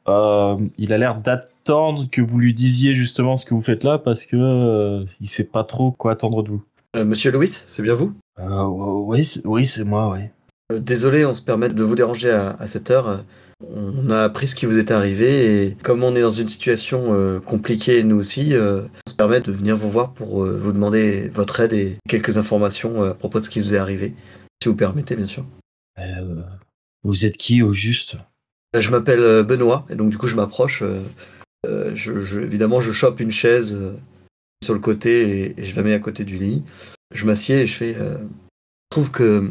euh, 0.08 0.56
il 0.78 0.92
a 0.92 0.98
l'air 0.98 1.16
d'attendre 1.16 2.08
que 2.10 2.20
vous 2.20 2.38
lui 2.38 2.52
disiez 2.52 2.94
justement 2.94 3.36
ce 3.36 3.44
que 3.44 3.54
vous 3.54 3.62
faites 3.62 3.84
là 3.84 3.98
parce 3.98 4.26
que 4.26 4.36
euh, 4.36 5.04
il 5.20 5.28
sait 5.28 5.44
pas 5.44 5.64
trop 5.64 5.92
quoi 5.92 6.12
attendre 6.12 6.42
de 6.42 6.50
vous. 6.50 6.62
Euh, 6.96 7.04
Monsieur 7.04 7.30
Louis, 7.32 7.48
c'est 7.48 7.82
bien 7.82 7.94
vous? 7.94 8.12
Oui, 8.38 9.42
oui, 9.44 9.64
c'est 9.64 9.84
moi, 9.84 10.10
oui. 10.10 10.78
désolé, 10.80 11.24
on 11.24 11.34
se 11.34 11.42
permet 11.42 11.68
de 11.68 11.82
vous 11.82 11.94
déranger 11.94 12.30
à, 12.30 12.66
cette 12.66 12.90
heure. 12.90 13.24
On 13.72 14.10
a 14.10 14.22
appris 14.22 14.48
ce 14.48 14.54
qui 14.54 14.66
vous 14.66 14.78
est 14.78 14.90
arrivé 14.90 15.64
et 15.64 15.76
comme 15.82 16.02
on 16.02 16.16
est 16.16 16.20
dans 16.20 16.30
une 16.30 16.48
situation 16.48 17.40
compliquée 17.44 18.02
nous 18.02 18.16
aussi, 18.16 18.52
on 18.56 19.10
se 19.10 19.16
permet 19.16 19.40
de 19.40 19.52
venir 19.52 19.76
vous 19.76 19.90
voir 19.90 20.12
pour 20.12 20.44
vous 20.44 20.72
demander 20.72 21.28
votre 21.34 21.60
aide 21.60 21.72
et 21.72 21.96
quelques 22.08 22.38
informations 22.38 23.02
à 23.04 23.14
propos 23.14 23.40
de 23.40 23.44
ce 23.44 23.50
qui 23.50 23.60
vous 23.60 23.74
est 23.74 23.78
arrivé, 23.78 24.14
si 24.62 24.68
vous 24.68 24.76
permettez 24.76 25.16
bien 25.16 25.26
sûr. 25.26 25.44
vous 27.02 27.26
êtes 27.26 27.36
qui 27.36 27.62
au 27.62 27.72
juste? 27.72 28.16
Euh, 28.74 28.80
je 28.80 28.90
m'appelle 28.90 29.20
euh, 29.20 29.42
Benoît, 29.42 29.86
et 29.88 29.94
donc 29.94 30.10
du 30.10 30.18
coup 30.18 30.26
je 30.26 30.36
m'approche. 30.36 30.82
Euh, 30.82 31.94
je, 31.94 32.40
évidemment, 32.40 32.80
je 32.80 32.92
chope 32.92 33.20
une 33.20 33.30
chaise 33.30 33.78
sur 34.62 34.74
le 34.74 34.80
côté 34.80 35.54
et, 35.58 35.64
je 35.64 35.74
la 35.76 35.82
mets 35.82 35.94
à 35.94 35.98
côté 35.98 36.24
du 36.24 36.36
lit. 36.36 36.62
Je 37.14 37.24
m'assieds 37.24 37.62
et 37.62 37.66
je 37.66 37.74
fais. 37.74 37.94
je 37.94 38.16
trouve 38.90 39.10
que 39.10 39.50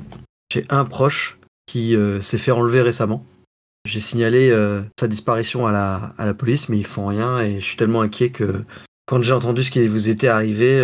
j'ai 0.51 0.65
un 0.69 0.85
proche 0.85 1.39
qui 1.65 1.95
s'est 2.21 2.37
fait 2.37 2.51
enlever 2.51 2.81
récemment. 2.81 3.25
J'ai 3.85 3.99
signalé 3.99 4.51
sa 4.99 5.07
disparition 5.07 5.67
à 5.67 5.71
la, 5.71 6.13
à 6.17 6.25
la 6.25 6.33
police, 6.33 6.69
mais 6.69 6.77
ils 6.77 6.85
font 6.85 7.07
rien 7.07 7.41
et 7.41 7.59
je 7.59 7.65
suis 7.65 7.77
tellement 7.77 8.01
inquiet 8.01 8.29
que 8.29 8.63
quand 9.05 9.21
j'ai 9.21 9.33
entendu 9.33 9.63
ce 9.63 9.71
qui 9.71 9.85
vous 9.87 10.07
était 10.07 10.29
arrivé, 10.29 10.77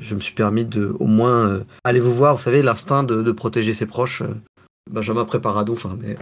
je 0.00 0.14
me 0.14 0.20
suis 0.20 0.34
permis 0.34 0.64
de 0.64 0.94
au 0.98 1.06
moins 1.06 1.62
aller 1.84 2.00
vous 2.00 2.14
voir. 2.14 2.36
Vous 2.36 2.42
savez, 2.42 2.62
l'instinct 2.62 3.02
de, 3.04 3.32
protéger 3.32 3.74
ses 3.74 3.86
proches. 3.86 4.22
Benjamin 4.90 5.24
prépare 5.26 5.58
à 5.58 5.64
enfin, 5.68 5.96
mais 6.00 6.16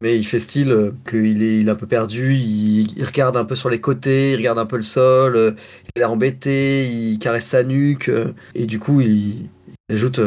mais 0.00 0.16
il 0.16 0.24
fait 0.24 0.40
style 0.40 0.72
euh, 0.72 0.92
qu'il 1.08 1.42
est, 1.42 1.58
il 1.58 1.68
est 1.68 1.70
un 1.70 1.74
peu 1.74 1.86
perdu, 1.86 2.34
il, 2.34 3.04
regarde 3.04 3.36
un 3.36 3.44
peu 3.44 3.54
sur 3.54 3.68
les 3.68 3.80
côtés, 3.80 4.32
il 4.32 4.36
regarde 4.36 4.58
un 4.58 4.66
peu 4.66 4.76
le 4.76 4.82
sol, 4.82 5.36
euh, 5.36 5.52
il 5.94 6.02
est 6.02 6.06
embêté, 6.06 6.88
il 6.88 7.18
caresse 7.18 7.46
sa 7.46 7.62
nuque, 7.62 8.08
euh, 8.08 8.32
et 8.54 8.66
du 8.66 8.78
coup 8.78 9.00
il, 9.00 9.48
ajoute, 9.90 10.20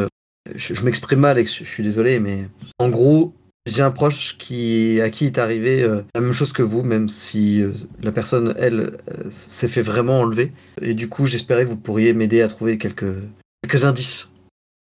je, 0.54 0.84
m'exprime 0.84 1.20
mal 1.20 1.38
et 1.38 1.44
je, 1.44 1.64
suis 1.64 1.82
désolé, 1.82 2.20
mais 2.20 2.48
en 2.78 2.88
gros, 2.88 3.34
j'ai 3.66 3.82
un 3.82 3.90
proche 3.90 4.36
qui, 4.38 5.00
à 5.00 5.10
qui 5.10 5.26
est 5.26 5.38
arrivé 5.38 5.82
la 6.14 6.20
même 6.20 6.32
chose 6.32 6.52
que 6.52 6.62
vous, 6.62 6.82
même 6.82 7.08
si 7.08 7.62
la 8.02 8.12
personne, 8.12 8.54
elle, 8.58 8.98
s'est 9.30 9.68
fait 9.68 9.82
vraiment 9.82 10.20
enlever. 10.20 10.52
Et 10.82 10.94
du 10.94 11.08
coup, 11.08 11.26
j'espérais 11.26 11.64
que 11.64 11.70
vous 11.70 11.76
pourriez 11.76 12.12
m'aider 12.12 12.42
à 12.42 12.48
trouver 12.48 12.76
quelques, 12.78 13.14
quelques 13.62 13.84
indices. 13.84 14.30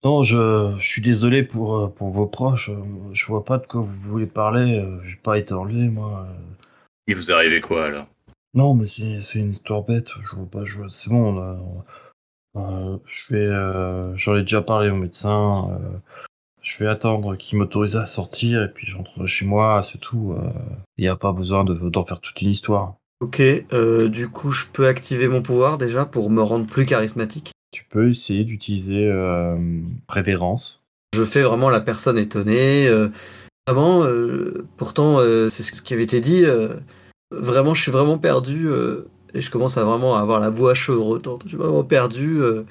Non, 0.05 0.23
je, 0.23 0.77
je 0.79 0.87
suis 0.87 1.03
désolé 1.03 1.43
pour, 1.43 1.77
euh, 1.77 1.89
pour 1.89 2.11
vos 2.11 2.27
proches. 2.27 2.69
Euh, 2.69 2.83
je 3.13 3.27
vois 3.27 3.45
pas 3.45 3.59
de 3.59 3.67
quoi 3.67 3.81
vous 3.81 3.93
voulez 4.11 4.27
parler. 4.27 4.79
euh, 4.79 5.01
J'ai 5.05 5.17
pas 5.17 5.39
été 5.39 5.55
enlevé, 5.55 5.89
moi. 5.89 6.25
euh. 6.29 6.35
Il 7.09 7.17
vous 7.17 7.31
est 7.31 7.35
arrivé 7.35 7.61
quoi 7.61 7.87
alors? 7.87 8.07
Non, 8.55 8.75
mais 8.75 8.87
c'est 8.87 9.23
c'est 9.23 9.41
une 9.41 9.53
histoire 9.53 9.83
bête. 9.83 10.11
Je 10.25 10.37
vois 10.37 10.47
pas. 10.49 10.65
Je 10.65 10.87
C'est 10.89 11.11
bon. 11.11 11.85
on 12.55 12.95
euh, 12.95 12.97
je 13.07 13.35
vais. 13.35 13.47
euh, 13.47 14.15
J'en 14.17 14.37
ai 14.37 14.43
déjà 14.43 14.63
parlé 14.63 14.89
au 14.91 14.97
médecin. 14.97 15.69
euh, 15.73 15.99
Je 16.69 16.85
vais 16.85 16.91
attendre 16.91 17.37
qu'il 17.37 17.59
m'autorise 17.59 17.97
à 17.97 18.05
sortir 18.05 18.63
et 18.63 18.69
puis 18.69 18.87
j'entre 18.87 19.27
chez 19.27 19.47
moi. 19.47 19.83
C'est 19.91 19.99
tout. 19.99 20.37
Il 20.99 21.05
y 21.05 21.09
a 21.09 21.17
pas 21.17 21.33
besoin 21.33 21.65
de 21.65 21.75
d'en 21.89 22.05
faire 22.05 22.21
toute 22.21 22.43
une 22.43 22.51
histoire. 22.51 22.97
Ok, 23.21 23.41
euh, 23.41 24.09
du 24.09 24.29
coup, 24.29 24.53
je 24.53 24.67
peux 24.73 24.87
activer 24.87 25.29
mon 25.29 25.43
pouvoir 25.43 25.79
déjà 25.79 26.05
pour 26.05 26.31
me 26.31 26.43
rendre 26.43 26.67
plus 26.67 26.85
charismatique? 26.87 27.53
Tu 27.73 27.85
peux 27.85 28.11
essayer 28.11 28.45
d'utiliser 28.45 29.09
euh, 29.09 29.57
prévérence. 30.07 30.85
Je 31.15 31.25
fais 31.25 31.43
vraiment 31.43 31.71
la 31.71 31.81
personne 31.81 32.19
étonnée. 32.19 32.87
euh, 32.87 33.09
vraiment, 33.67 34.05
euh, 34.05 34.67
pourtant, 34.77 35.19
euh, 35.19 35.49
c'est 35.49 35.63
ce 35.63 35.83
qui 35.83 35.95
avait 35.95 36.05
été 36.05 36.21
dit. 36.21 36.45
euh, 36.45 36.75
vraiment, 37.33 37.75
je 37.75 37.83
suis 37.83 37.91
vraiment 37.91 38.19
perdu. 38.19 38.69
euh, 38.69 39.09
et 39.35 39.41
je 39.41 39.51
commence 39.51 39.77
à 39.79 39.85
vraiment 39.85 40.15
avoir 40.17 40.39
la 40.39 40.51
voix 40.51 40.75
chevrotante. 40.75 41.43
Je 41.45 41.49
suis 41.49 41.57
vraiment 41.57 41.85
perdu. 41.85 42.41
euh, 42.41 42.65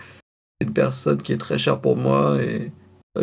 c'est 0.61 0.67
une 0.67 0.73
personne 0.73 1.21
qui 1.21 1.33
est 1.33 1.37
très 1.37 1.57
chère 1.57 1.81
pour 1.81 1.97
moi. 1.97 2.41
Et 2.41 2.61
euh, 2.61 2.69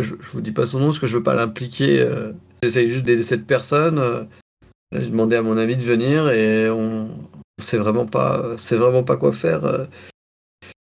je, 0.00 0.14
je 0.20 0.30
vous 0.32 0.40
dis 0.40 0.52
pas 0.52 0.66
son 0.66 0.78
nom 0.80 0.86
parce 0.86 0.98
que 0.98 1.06
je 1.06 1.16
veux 1.16 1.22
pas 1.22 1.34
l'impliquer. 1.34 2.00
euh, 2.00 2.32
J'essaye 2.62 2.90
juste 2.90 3.04
d'aider 3.04 3.22
cette 3.22 3.46
personne. 3.46 3.98
euh. 3.98 4.24
J'ai 4.92 5.08
demandé 5.08 5.36
à 5.36 5.42
mon 5.42 5.58
ami 5.58 5.76
de 5.76 5.82
venir 5.82 6.30
et 6.30 6.70
on 6.70 7.08
on 7.58 7.62
sait 7.62 7.78
vraiment 7.78 8.06
pas, 8.06 8.56
vraiment 8.72 9.04
pas 9.04 9.16
quoi 9.16 9.32
faire. 9.32 9.64
euh. 9.64 9.86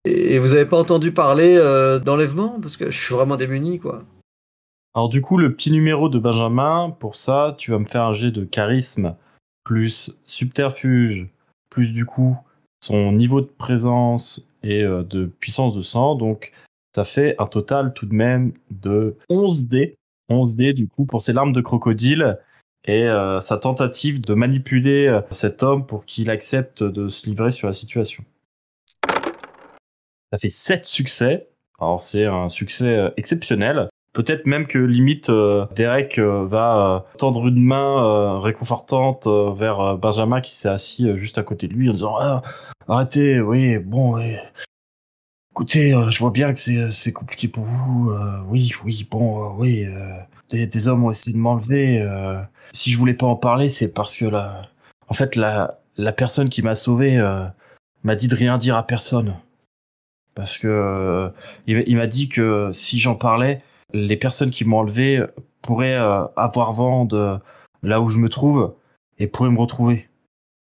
Et 0.05 0.37
vous 0.39 0.53
avez 0.53 0.65
pas 0.65 0.77
entendu 0.77 1.11
parler 1.11 1.55
euh, 1.57 1.99
d'enlèvement? 1.99 2.59
Parce 2.61 2.77
que 2.77 2.91
je 2.91 3.01
suis 3.01 3.13
vraiment 3.13 3.35
démuni 3.37 3.79
quoi. 3.79 4.03
Alors 4.95 5.09
du 5.09 5.21
coup, 5.21 5.37
le 5.37 5.53
petit 5.53 5.71
numéro 5.71 6.09
de 6.09 6.17
Benjamin, 6.19 6.95
pour 6.99 7.15
ça, 7.17 7.55
tu 7.57 7.71
vas 7.71 7.79
me 7.79 7.85
faire 7.85 8.03
un 8.03 8.13
jet 8.13 8.31
de 8.31 8.43
charisme 8.43 9.15
plus 9.63 10.11
subterfuge, 10.25 11.27
plus 11.69 11.93
du 11.93 12.05
coup 12.05 12.37
son 12.83 13.11
niveau 13.11 13.41
de 13.41 13.49
présence 13.57 14.47
et 14.63 14.83
euh, 14.83 15.03
de 15.03 15.25
puissance 15.25 15.75
de 15.75 15.81
sang. 15.81 16.15
Donc 16.15 16.51
ça 16.97 17.05
fait 17.05 17.35
un 17.37 17.45
total 17.45 17.93
tout 17.93 18.07
de 18.07 18.15
même 18.15 18.53
de 18.71 19.17
11 19.29 19.67
dés. 19.67 19.99
11 20.29 20.55
dés 20.55 20.73
du 20.73 20.87
coup 20.87 21.05
pour 21.05 21.21
ses 21.21 21.31
larmes 21.31 21.53
de 21.53 21.61
crocodile 21.61 22.39
et 22.85 23.03
euh, 23.03 23.39
sa 23.39 23.57
tentative 23.57 24.19
de 24.19 24.33
manipuler 24.33 25.05
euh, 25.05 25.21
cet 25.29 25.61
homme 25.61 25.85
pour 25.85 26.05
qu'il 26.05 26.31
accepte 26.31 26.81
de 26.81 27.09
se 27.09 27.27
livrer 27.27 27.51
sur 27.51 27.67
la 27.67 27.73
situation. 27.73 28.23
Ça 30.33 30.39
fait 30.39 30.49
7 30.49 30.85
succès. 30.85 31.49
Alors 31.79 32.01
c'est 32.01 32.25
un 32.25 32.49
succès 32.49 32.97
euh, 32.97 33.09
exceptionnel. 33.15 33.89
Peut-être 34.13 34.47
même 34.47 34.65
que 34.65 34.79
limite 34.79 35.29
Derek 35.75 36.17
va 36.17 37.05
tendre 37.19 37.47
une 37.47 37.63
main 37.63 38.39
réconfortante 38.39 39.27
vers 39.27 39.95
Benjamin 39.99 40.41
qui 40.41 40.55
s'est 40.55 40.69
assis 40.69 41.15
juste 41.15 41.37
à 41.37 41.43
côté 41.43 41.67
de 41.67 41.73
lui 41.73 41.91
en 41.91 41.93
disant 41.93 42.15
Ah, 42.19 42.41
arrêtez, 42.87 43.39
oui, 43.39 43.77
bon, 43.77 44.15
oui. 44.15 44.37
Écoutez, 45.57 45.91
euh, 45.91 46.11
je 46.11 46.19
vois 46.19 46.29
bien 46.29 46.53
que 46.53 46.59
c'est 46.59 46.91
c'est 46.91 47.11
compliqué 47.11 47.47
pour 47.47 47.63
vous. 47.63 48.11
euh, 48.11 48.43
oui, 48.47 48.73
oui, 48.85 49.07
bon, 49.09 49.43
euh, 49.43 49.55
oui. 49.57 49.85
euh, 49.85 50.15
des, 50.51 50.87
hommes 50.87 51.03
ont 51.03 51.09
essayé 51.09 51.33
de 51.33 51.39
m'enlever. 51.41 51.99
euh, 51.99 52.39
si 52.73 52.91
je 52.91 52.97
voulais 52.99 53.15
pas 53.15 53.25
en 53.25 53.35
parler, 53.35 53.67
c'est 53.67 53.91
parce 53.91 54.15
que 54.15 54.25
la, 54.25 54.69
en 55.07 55.15
fait, 55.15 55.35
la, 55.35 55.71
personne 56.15 56.49
qui 56.49 56.61
m'a 56.61 56.75
sauvé 56.75 57.17
euh, 57.17 57.47
m'a 58.03 58.13
dit 58.13 58.27
de 58.27 58.35
rien 58.35 58.59
dire 58.59 58.75
à 58.77 58.85
personne. 58.85 59.35
Parce 60.35 60.59
euh, 60.63 61.31
il, 61.65 61.97
m'a 61.97 62.05
dit 62.05 62.29
que 62.29 62.69
si 62.71 62.99
j'en 62.99 63.15
parlais, 63.15 63.63
les 63.93 64.15
personnes 64.15 64.51
qui 64.51 64.63
m'ont 64.63 64.77
enlevé 64.81 65.25
pourraient 65.63 65.97
euh, 65.97 66.25
avoir 66.35 66.71
vent 66.71 67.05
de 67.05 67.35
là 67.81 67.99
où 67.99 68.09
je 68.09 68.19
me 68.19 68.29
trouve 68.29 68.75
et 69.17 69.25
pourraient 69.25 69.49
me 69.49 69.59
retrouver. 69.59 70.07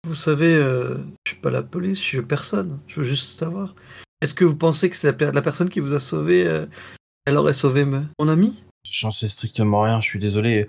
Vous 0.05 0.15
savez, 0.15 0.53
euh, 0.53 0.97
je 1.25 1.31
suis 1.31 1.41
pas 1.41 1.51
la 1.51 1.61
police, 1.61 1.99
je 1.99 2.03
suis 2.03 2.21
personne. 2.23 2.79
Je 2.87 2.99
veux 2.99 3.07
juste 3.07 3.39
savoir. 3.39 3.73
Est-ce 4.21 4.33
que 4.33 4.45
vous 4.45 4.55
pensez 4.55 4.89
que 4.89 4.95
c'est 4.95 5.07
la, 5.07 5.13
per- 5.13 5.31
la 5.33 5.41
personne 5.41 5.69
qui 5.69 5.79
vous 5.79 5.93
a 5.93 5.99
sauvé 5.99 6.45
euh, 6.47 6.65
Elle 7.25 7.37
aurait 7.37 7.53
sauvé 7.53 7.85
mon 7.85 8.27
ami? 8.29 8.63
J'en 8.89 9.11
sais 9.11 9.27
strictement 9.27 9.81
rien, 9.81 9.99
je 10.01 10.07
suis 10.07 10.19
désolé. 10.19 10.67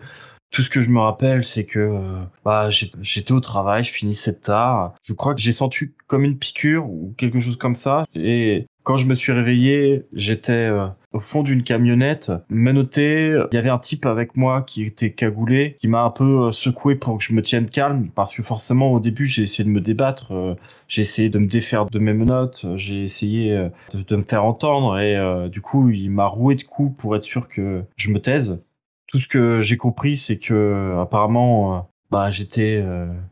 Tout 0.51 0.63
ce 0.63 0.71
que 0.71 0.83
je 0.83 0.91
me 0.91 1.01
rappelle, 1.01 1.45
c'est 1.45 1.65
que 1.65 1.79
euh, 1.79 2.23
bah, 2.45 2.69
j'étais 2.71 3.33
au 3.33 3.41
travail, 3.41 3.85
je 3.85 3.91
finissais 3.91 4.39
tard. 4.39 4.95
Je 5.03 5.15
crois 5.15 5.35
que 5.35 5.41
j'ai 5.41 5.53
senti 5.53 5.93
comme 6.07 6.25
une 6.25 6.39
piqûre 6.39 6.89
ou 6.89 7.15
quelque 7.17 7.41
chose 7.41 7.57
comme 7.57 7.75
ça. 7.75 8.05
Et 8.15 8.67
quand 8.83 8.97
je 8.97 9.07
me 9.07 9.15
suis 9.15 9.33
réveillé, 9.33 10.05
j'étais 10.13 10.53
euh, 10.53 10.89
au 11.13 11.21
fond 11.21 11.43
d'une 11.43 11.63
camionnette, 11.63 12.33
menotté. 12.49 13.39
Il 13.53 13.55
y 13.55 13.59
avait 13.59 13.69
un 13.71 13.79
type 13.79 14.07
avec 14.07 14.37
moi 14.37 14.63
qui 14.63 14.83
était 14.83 15.13
cagoulé, 15.13 15.77
qui 15.81 15.89
m'a 15.89 16.03
un 16.03 16.11
peu 16.11 16.47
euh, 16.49 16.53
secoué 16.53 16.95
pour 16.97 17.19
que 17.19 17.25
je 17.25 17.33
me 17.35 17.43
tienne 17.43 17.69
calme. 17.69 18.09
Parce 18.15 18.35
que 18.35 18.43
forcément, 18.43 18.93
au 18.93 19.01
début, 19.01 19.27
j'ai 19.27 19.43
essayé 19.43 19.65
de 19.65 19.69
me 19.71 19.81
débattre. 19.81 20.33
euh, 20.33 20.55
j'ai 20.89 21.03
essayé 21.03 21.29
de 21.29 21.39
me 21.39 21.47
défaire 21.47 21.87
de 21.87 21.99
mes 21.99 22.13
menottes. 22.13 22.63
euh, 22.65 22.77
J'ai 22.77 23.03
essayé 23.05 23.69
de, 23.95 24.17
me 24.17 24.23
faire 24.23 24.45
entendre. 24.45 24.99
Et 24.99 25.49
du 25.51 25.61
coup, 25.61 25.91
il 25.91 26.11
m'a 26.11 26.27
roué 26.27 26.55
de 26.55 26.63
coups 26.63 26.99
pour 27.01 27.17
être 27.17 27.25
sûr 27.25 27.49
que 27.49 27.83
je 27.97 28.11
me 28.11 28.21
taise 28.21 28.61
tout 29.09 29.21
ce 29.21 29.29
que 29.29 29.61
j'ai 29.61 29.77
compris, 29.77 30.17
c'est 30.17 30.39
que 30.39 30.97
apparemment, 30.99 31.87
bah, 32.11 32.31
j'étais 32.31 32.83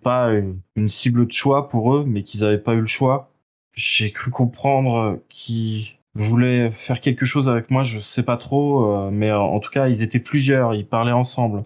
pas 0.03 0.29
une, 0.33 0.61
une 0.77 0.89
cible 0.89 1.27
de 1.27 1.33
choix 1.33 1.67
pour 1.71 1.95
eux, 1.95 2.05
mais 2.07 2.23
qu'ils 2.23 2.45
avaient 2.45 2.59
pas 2.59 2.75
eu 2.75 2.81
le 2.81 2.87
choix. 2.87 3.31
J'ai 3.75 4.11
cru 4.11 4.31
comprendre 4.31 5.21
qu'ils 5.31 6.00
voulaient 6.15 6.71
faire 6.71 7.01
quelque 7.01 7.27
chose 7.27 7.49
avec 7.49 7.71
moi, 7.71 7.85
je 7.85 7.99
sais 8.01 8.23
pas 8.23 8.37
trop, 8.37 8.85
euh, 8.93 9.11
mais 9.13 9.33
en 9.33 9.59
tout 9.61 9.71
cas, 9.71 9.89
ils 9.89 10.03
étaient 10.03 10.19
plusieurs, 10.19 10.75
ils 10.75 10.87
parlaient 10.87 11.13
ensemble. 11.13 11.65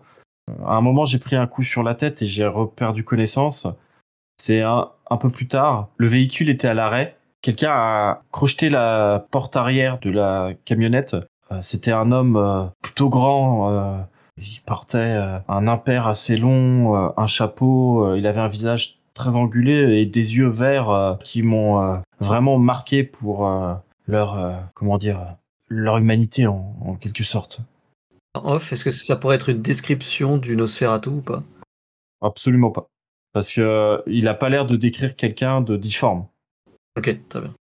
Euh, 0.51 0.65
À 0.67 0.75
un 0.75 0.81
moment, 0.81 1.05
j'ai 1.05 1.19
pris 1.19 1.37
un 1.37 1.47
coup 1.47 1.63
sur 1.63 1.83
la 1.83 1.95
tête 1.95 2.23
et 2.23 2.27
j'ai 2.27 2.47
reperdu 2.47 3.05
connaissance. 3.05 3.67
C'est 4.39 4.61
un, 4.61 4.91
un 5.11 5.17
peu 5.17 5.31
plus 5.31 5.49
tard, 5.49 5.89
le 5.97 6.07
véhicule 6.07 6.51
était 6.51 6.69
à 6.69 6.75
l'arrêt. 6.75 7.17
Quelqu'un 7.41 7.71
a 7.73 8.23
crocheté 8.33 8.71
la 8.71 9.27
porte 9.31 9.57
arrière 9.57 9.99
de 10.01 10.11
la 10.11 10.53
camionnette 10.65 11.17
euh, 11.53 11.59
C'était 11.63 11.93
un 11.93 12.11
homme 12.13 12.71
plutôt 12.83 13.09
grand. 13.09 14.07
il 14.39 14.61
portait 14.67 15.17
un 15.49 15.69
impair 15.69 16.07
assez 16.07 16.37
long, 16.37 17.13
un 17.17 17.27
chapeau. 17.27 18.15
il 18.17 18.27
avait 18.27 18.41
un 18.41 18.49
visage 18.49 18.99
très 19.15 19.37
angulé 19.37 20.01
et 20.01 20.07
des 20.07 20.37
yeux 20.37 20.49
verts 20.49 21.19
qui 21.23 21.43
m'ont 21.43 22.03
vraiment 22.19 22.59
marqué 22.59 23.05
pour 23.05 23.47
leur 24.07 24.39
euh, 24.39 24.57
comment 24.75 24.99
dire 24.99 25.37
leur 25.69 25.99
humanité 25.99 26.47
en, 26.47 26.77
en 26.81 26.95
quelque 26.97 27.25
sorte. 27.25 27.61
En 28.35 28.55
off, 28.55 28.73
est-ce 28.73 28.85
que 28.85 28.91
ça 28.91 29.17
pourrait 29.17 29.37
être 29.37 29.49
une 29.49 29.63
description 29.63 30.39
du 30.39 30.57
Nosferatu 30.57 31.09
ou 31.09 31.21
pas? 31.21 31.43
Absolument 32.21 32.71
pas, 32.71 32.87
parce 33.33 33.53
que 33.53 33.61
euh, 33.61 34.03
il 34.07 34.29
a 34.29 34.35
pas 34.35 34.49
l'air 34.49 34.67
de 34.67 34.77
décrire 34.77 35.15
quelqu'un 35.15 35.61
de 35.61 35.77
difforme. 35.77 36.27
Ok, 36.97 37.19
très 37.29 37.41
bien. 37.41 37.55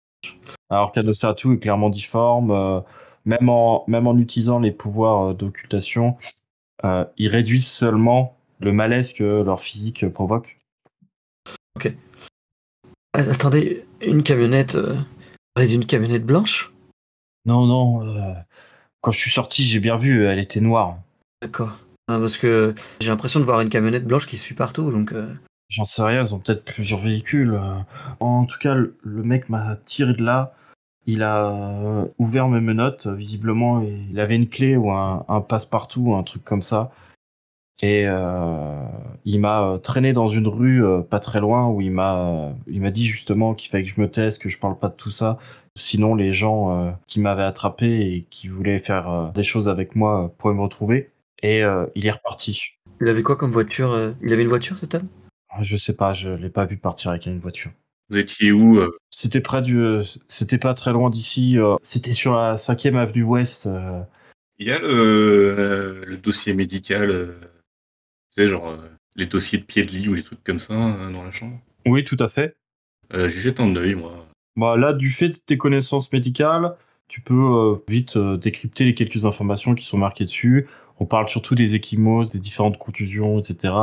Alors 0.70 0.92
qu'Anosferatu 0.92 1.54
est 1.54 1.60
clairement 1.60 1.90
difforme, 1.90 2.52
euh, 2.52 2.80
même, 3.26 3.50
en, 3.50 3.84
même 3.88 4.08
en 4.08 4.18
utilisant 4.18 4.60
les 4.60 4.72
pouvoirs 4.72 5.30
euh, 5.30 5.34
d'occultation, 5.34 6.18
euh, 6.84 7.06
ils 7.18 7.28
réduisent 7.28 7.68
seulement 7.68 8.38
le 8.60 8.72
malaise 8.72 9.14
que 9.14 9.44
leur 9.44 9.60
physique 9.60 10.08
provoque. 10.10 10.60
Ah, 13.16 13.20
attendez, 13.20 13.86
une 14.02 14.24
camionnette. 14.24 14.78
Parlez 15.54 15.70
d'une 15.70 15.86
camionnette 15.86 16.26
blanche? 16.26 16.74
Non, 17.46 17.66
non, 17.66 18.06
euh, 18.08 18.34
quand 19.02 19.12
je 19.12 19.20
suis 19.20 19.32
sorti, 19.32 19.64
j'ai 19.64 19.80
bien 19.80 19.98
vu, 19.98 20.26
elle 20.26 20.40
était 20.40 20.62
noire. 20.62 20.98
D'accord. 21.42 21.78
Ah, 22.08 22.20
parce 22.20 22.38
que 22.38 22.74
j'ai 23.02 23.10
l'impression 23.10 23.40
de 23.40 23.46
voir 23.46 23.62
une 23.62 23.70
camionnette 23.70 24.06
blanche 24.06 24.28
qui 24.28 24.38
suit 24.38 24.56
partout, 24.56 24.92
donc. 24.92 25.12
euh, 25.14 25.34
J'en 25.70 25.84
sais 25.84 26.04
rien, 26.04 26.24
ils 26.24 26.34
ont 26.34 26.40
peut-être 26.40 26.66
plusieurs 26.66 27.00
véhicules. 27.00 27.54
euh. 27.54 27.80
En 28.20 28.46
tout 28.46 28.60
cas, 28.60 28.76
le, 28.76 28.96
mec 29.04 29.50
m'a 29.50 29.76
tiré 29.78 30.14
de 30.14 30.24
là. 30.24 30.54
Il 31.06 31.22
a 31.22 32.06
ouvert 32.18 32.48
mes 32.48 32.62
menottes, 32.62 33.08
visiblement, 33.08 33.82
et 33.82 34.06
il 34.10 34.20
avait 34.22 34.38
une 34.38 34.48
clé 34.48 34.78
ou 34.78 34.90
un, 34.92 35.26
un 35.28 35.42
passe-partout, 35.42 36.16
un 36.16 36.24
truc 36.24 36.46
comme 36.46 36.62
ça. 36.62 36.92
Et 37.82 38.06
euh, 38.08 38.86
il 39.26 39.40
m'a 39.40 39.64
euh, 39.64 39.78
traîné 39.78 40.14
dans 40.14 40.28
une 40.28 40.48
rue 40.48 40.86
euh, 40.86 41.02
pas 41.02 41.20
très 41.20 41.40
loin 41.40 41.68
où 41.68 41.82
il 41.82 41.92
m'a 41.92 42.18
euh, 42.18 42.54
il 42.68 42.82
m'a 42.82 42.92
dit 42.92 43.04
justement 43.06 43.54
qu'il 43.56 43.70
fallait 43.70 43.84
que 43.84 43.90
je 43.90 44.00
me 44.00 44.10
taise, 44.10 44.38
que 44.38 44.48
je 44.48 44.60
parle 44.60 44.78
pas 44.78 44.90
de 44.90 44.96
tout 44.96 45.12
ça. 45.12 45.38
Sinon, 45.76 46.16
les 46.16 46.32
gens 46.34 46.78
euh, 46.88 46.92
qui 47.08 47.20
m'avaient 47.20 47.44
attrapé 47.44 47.86
et 48.14 48.28
qui 48.30 48.48
voulaient 48.48 48.80
faire 48.80 49.10
euh, 49.10 49.32
des 49.32 49.44
choses 49.44 49.68
avec 49.68 49.96
moi 49.96 50.26
euh, 50.26 50.28
pourraient 50.28 50.54
me 50.54 50.62
retrouver. 50.62 51.12
Et 51.42 51.64
euh, 51.64 51.88
il 51.96 52.06
est 52.06 52.12
reparti. 52.12 52.76
Il 53.02 53.10
avait 53.10 53.24
quoi 53.24 53.36
comme 53.36 53.52
voiture 53.52 54.14
Il 54.22 54.32
avait 54.32 54.44
une 54.44 54.50
voiture 54.50 54.78
cet 54.78 54.96
homme? 54.96 55.08
Je 55.62 55.76
sais 55.76 55.94
pas, 55.96 56.14
je 56.14 56.30
l'ai 56.30 56.50
pas 56.50 56.66
vu 56.66 56.78
partir 56.78 57.12
avec 57.12 57.26
une 57.26 57.40
voiture. 57.40 57.72
Vous 58.10 58.18
étiez 58.18 58.52
où 58.52 58.78
euh? 58.78 58.98
C'était 59.10 59.42
près 59.42 59.62
du, 59.62 59.78
euh, 59.80 60.04
c'était 60.28 60.58
pas 60.58 60.74
très 60.74 60.94
loin 60.94 61.10
d'ici. 61.10 61.58
euh, 61.58 61.76
c'était 61.82 62.12
sur 62.12 62.34
la 62.34 62.56
5e 62.58 62.96
avenue 62.96 63.24
Ouest. 63.24 63.68
Il 64.60 64.68
y 64.68 64.72
a 64.72 64.80
le, 64.80 66.04
le 66.06 66.18
dossier 66.18 66.54
médical, 66.54 67.36
sais, 68.38 68.48
genre 68.48 68.70
euh, 68.70 68.78
les 69.16 69.26
dossiers 69.26 69.60
de 69.60 69.64
pied 69.64 69.86
de 69.86 69.92
lit 69.92 70.08
ou 70.10 70.14
les 70.14 70.24
trucs 70.24 70.44
comme 70.44 70.60
ça 70.60 70.74
euh, 70.74 71.12
dans 71.12 71.24
la 71.24 71.32
chambre. 71.32 71.60
Oui, 71.86 72.04
tout 72.04 72.18
à 72.20 72.30
fait. 72.30 72.56
Euh, 73.14 73.28
J'ai 73.28 73.42
jeté 73.42 73.62
un 73.62 73.76
œil, 73.76 73.96
moi. 73.96 74.26
Bah 74.56 74.78
là, 74.78 74.94
du 74.94 75.10
fait 75.10 75.30
de 75.30 75.38
tes 75.38 75.58
connaissances 75.58 76.12
médicales, 76.12 76.76
tu 77.08 77.22
peux 77.22 77.34
euh, 77.34 77.76
vite 77.88 78.18
euh, 78.18 78.38
décrypter 78.38 78.86
les 78.86 78.94
quelques 78.94 79.26
informations 79.26 79.76
qui 79.76 79.86
sont 79.86 79.98
marquées 79.98 80.26
dessus. 80.26 80.68
On 81.00 81.06
parle 81.06 81.28
surtout 81.28 81.56
des 81.56 81.76
échymoses, 81.76 82.30
des 82.30 82.40
différentes 82.40 82.78
contusions, 82.78 83.40
etc. 83.40 83.74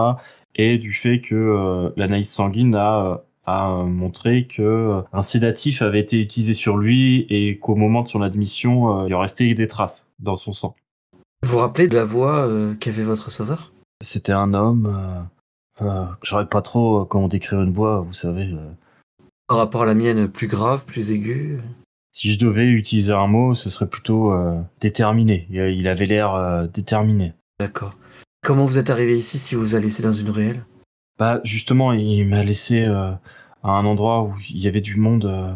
Et 0.54 0.78
du 0.78 0.92
fait 0.92 1.20
que 1.20 1.34
euh, 1.34 1.90
l'analyse 1.96 2.30
sanguine 2.30 2.74
a, 2.74 3.24
a 3.46 3.82
montré 3.84 4.46
que 4.46 5.02
un 5.12 5.22
sédatif 5.22 5.82
avait 5.82 6.00
été 6.00 6.20
utilisé 6.20 6.54
sur 6.54 6.76
lui 6.76 7.26
et 7.30 7.58
qu'au 7.58 7.74
moment 7.74 8.02
de 8.02 8.08
son 8.08 8.22
admission, 8.22 9.02
euh, 9.02 9.08
il 9.08 9.14
en 9.14 9.20
restait 9.20 9.52
des 9.54 9.68
traces 9.68 10.10
dans 10.18 10.36
son 10.36 10.52
sang. 10.52 10.76
Vous 11.42 11.52
vous 11.52 11.58
rappelez 11.58 11.88
de 11.88 11.94
la 11.94 12.04
voix 12.04 12.46
euh, 12.46 12.74
qu'avait 12.74 13.02
votre 13.02 13.30
sauveur? 13.30 13.72
C'était 14.00 14.32
un 14.32 14.54
homme. 14.54 14.86
euh, 14.86 15.22
Euh, 15.82 16.04
J'aurais 16.22 16.46
pas 16.46 16.60
trop 16.60 17.00
euh, 17.02 17.04
comment 17.06 17.28
décrire 17.28 17.62
une 17.62 17.72
voix, 17.72 18.00
vous 18.00 18.12
savez. 18.12 18.50
euh. 18.52 18.70
Par 19.46 19.56
rapport 19.56 19.82
à 19.82 19.86
la 19.86 19.94
mienne, 19.94 20.28
plus 20.28 20.46
grave, 20.46 20.84
plus 20.84 21.10
aiguë. 21.10 21.60
Si 22.12 22.32
je 22.32 22.38
devais 22.38 22.66
utiliser 22.66 23.12
un 23.14 23.26
mot, 23.26 23.54
ce 23.54 23.70
serait 23.70 23.88
plutôt 23.88 24.34
déterminé. 24.80 25.46
Il 25.50 25.86
avait 25.88 26.06
l'air 26.06 26.68
déterminé. 26.68 27.32
D'accord. 27.58 27.94
Comment 28.44 28.64
vous 28.66 28.78
êtes 28.78 28.90
arrivé 28.90 29.16
ici 29.16 29.38
si 29.38 29.54
vous 29.54 29.62
vous 29.62 29.74
a 29.74 29.80
laissé 29.80 30.02
dans 30.02 30.12
une 30.12 30.30
ruelle? 30.30 30.64
Bah 31.18 31.40
justement, 31.44 31.92
il 31.92 32.26
m'a 32.28 32.42
laissé 32.44 32.84
euh, 32.84 33.12
à 33.62 33.70
un 33.70 33.84
endroit 33.84 34.22
où 34.24 34.34
il 34.50 34.58
y 34.58 34.68
avait 34.68 34.80
du 34.80 34.96
monde. 34.96 35.24
euh, 35.26 35.52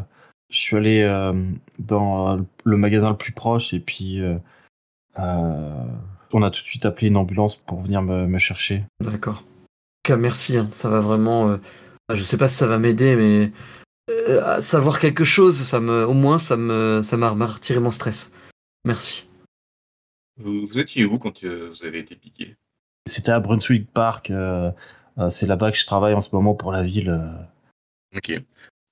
je 0.50 0.58
suis 0.58 0.76
allé 0.76 1.02
euh, 1.02 1.32
dans 1.80 2.38
le 2.64 2.76
magasin 2.76 3.10
le 3.10 3.16
plus 3.16 3.32
proche 3.32 3.74
et 3.74 3.80
puis 3.80 4.20
on 6.34 6.42
a 6.42 6.50
tout 6.50 6.60
de 6.60 6.66
suite 6.66 6.84
appelé 6.86 7.08
une 7.08 7.16
ambulance 7.16 7.56
pour 7.56 7.80
venir 7.80 8.02
me, 8.02 8.26
me 8.26 8.38
chercher. 8.38 8.84
D'accord. 9.00 9.38
En 9.38 9.42
tout 9.42 10.12
cas, 10.12 10.16
merci, 10.16 10.56
hein, 10.56 10.68
ça 10.72 10.88
va 10.90 11.00
vraiment. 11.00 11.48
euh, 11.50 11.56
ah, 12.08 12.14
Je 12.14 12.22
sais 12.22 12.36
pas 12.36 12.48
si 12.48 12.56
ça 12.56 12.66
va 12.66 12.78
m'aider, 12.78 13.16
mais 13.16 13.52
euh, 14.10 14.44
à 14.44 14.60
savoir 14.62 14.98
quelque 15.00 15.24
chose, 15.24 15.62
ça 15.62 15.80
me, 15.80 16.06
au 16.06 16.12
moins, 16.12 16.38
ça 16.38 16.56
me, 16.56 17.00
ça 17.02 17.16
m'a 17.16 17.30
retiré 17.30 17.80
mon 17.80 17.90
stress. 17.90 18.30
Merci. 18.84 19.26
Vous, 20.36 20.66
vous 20.66 20.78
étiez 20.78 21.04
où 21.04 21.18
quand 21.18 21.44
euh, 21.44 21.70
vous 21.70 21.84
avez 21.86 22.00
été 22.00 22.16
piqué? 22.16 22.56
C'était 23.06 23.32
à 23.32 23.40
Brunswick 23.40 23.90
Park. 23.90 24.30
euh, 24.30 24.70
euh, 25.18 25.30
C'est 25.30 25.46
là-bas 25.46 25.70
que 25.70 25.78
je 25.78 25.86
travaille 25.86 26.14
en 26.14 26.20
ce 26.20 26.34
moment 26.34 26.54
pour 26.54 26.72
la 26.72 26.82
ville. 26.82 27.10
euh. 27.10 28.16
Ok. 28.16 28.42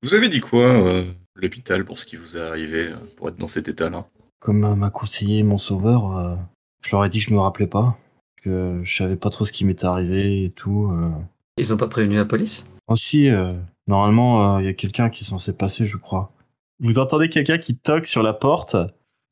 Vous 0.03 0.15
avez 0.15 0.29
dit 0.29 0.41
quoi, 0.41 0.65
euh, 0.65 1.13
l'hôpital, 1.35 1.85
pour 1.85 1.99
ce 1.99 2.07
qui 2.07 2.17
vous 2.17 2.37
est 2.37 2.41
arrivé, 2.41 2.93
pour 3.17 3.29
être 3.29 3.37
dans 3.37 3.47
cet 3.47 3.69
état-là? 3.69 4.07
Comme 4.41 4.65
euh, 4.65 4.75
m'a 4.75 4.91
conseillé 4.91 5.43
mon 5.43 5.59
sauveur, 5.59 6.17
euh, 6.17 6.37
je 6.83 6.91
leur 6.91 7.05
ai 7.05 7.09
dit 7.09 7.21
que 7.21 7.29
je 7.31 7.35
me 7.35 7.41
rappelais 7.41 7.67
pas, 7.67 7.97
que 8.43 8.83
je 8.83 8.97
savais 8.97 9.17
pas 9.17 9.31
trop 9.31 9.45
ce 9.45 9.53
qui 9.53 9.65
m'était 9.65 9.87
arrivé 9.87 10.45
et 10.45 10.51
tout. 10.51 10.93
euh. 10.95 11.11
Ils 11.57 11.73
ont 11.73 11.77
pas 11.77 11.89
prévenu 11.89 12.17
la 12.17 12.25
police? 12.25 12.67
Aussi, 12.89 13.29
euh, 13.29 13.53
normalement, 13.87 14.59
il 14.59 14.67
y 14.67 14.69
a 14.69 14.75
quelqu'un 14.75 15.11
qui 15.11 15.25
est 15.25 15.27
censé 15.27 15.53
passer, 15.53 15.87
je 15.87 15.97
crois. 15.97 16.33
Vous 16.81 16.99
entendez 16.99 17.29
quelqu'un 17.29 17.59
qui 17.59 17.77
toque 17.77 18.07
sur 18.07 18.23
la 18.23 18.33
porte 18.33 18.77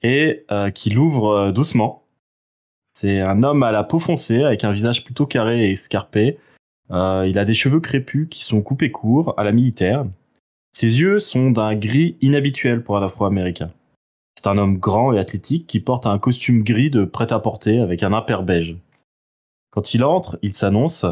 et 0.02 0.44
euh, 0.50 0.70
qui 0.70 0.90
l'ouvre 0.90 1.30
euh, 1.30 1.52
doucement. 1.52 2.04
C'est 2.92 3.20
un 3.20 3.42
homme 3.42 3.62
à 3.62 3.72
la 3.72 3.84
peau 3.84 3.98
foncée, 3.98 4.44
avec 4.44 4.64
un 4.64 4.72
visage 4.72 5.04
plutôt 5.04 5.26
carré 5.26 5.68
et 5.68 5.72
escarpé. 5.72 6.38
Euh, 6.90 7.26
il 7.28 7.38
a 7.38 7.44
des 7.44 7.54
cheveux 7.54 7.80
crépus 7.80 8.28
qui 8.30 8.44
sont 8.44 8.62
coupés 8.62 8.90
courts, 8.90 9.34
à 9.36 9.44
la 9.44 9.52
militaire. 9.52 10.06
Ses 10.72 11.00
yeux 11.00 11.18
sont 11.20 11.50
d'un 11.50 11.74
gris 11.74 12.16
inhabituel 12.20 12.82
pour 12.82 12.96
un 12.96 13.02
afro-américain. 13.02 13.72
C'est 14.40 14.48
un 14.48 14.57
homme 14.57 14.79
grand 14.79 15.12
et 15.12 15.18
athlétique 15.18 15.66
qui 15.66 15.81
porte 15.81 16.07
un 16.07 16.18
costume 16.18 16.62
gris 16.62 16.88
de 16.88 17.05
prêt-à-porter 17.05 17.79
avec 17.79 18.03
un 18.03 18.14
imper 18.14 18.42
beige. 18.42 18.74
Quand 19.70 19.92
il 19.92 20.03
entre, 20.03 20.38
il 20.40 20.55
s'annonce 20.55 21.05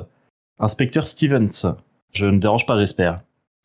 Inspecteur 0.59 1.07
Stevens. 1.07 1.77
Je 2.15 2.25
ne 2.25 2.39
dérange 2.39 2.65
pas, 2.65 2.79
j'espère. 2.79 3.17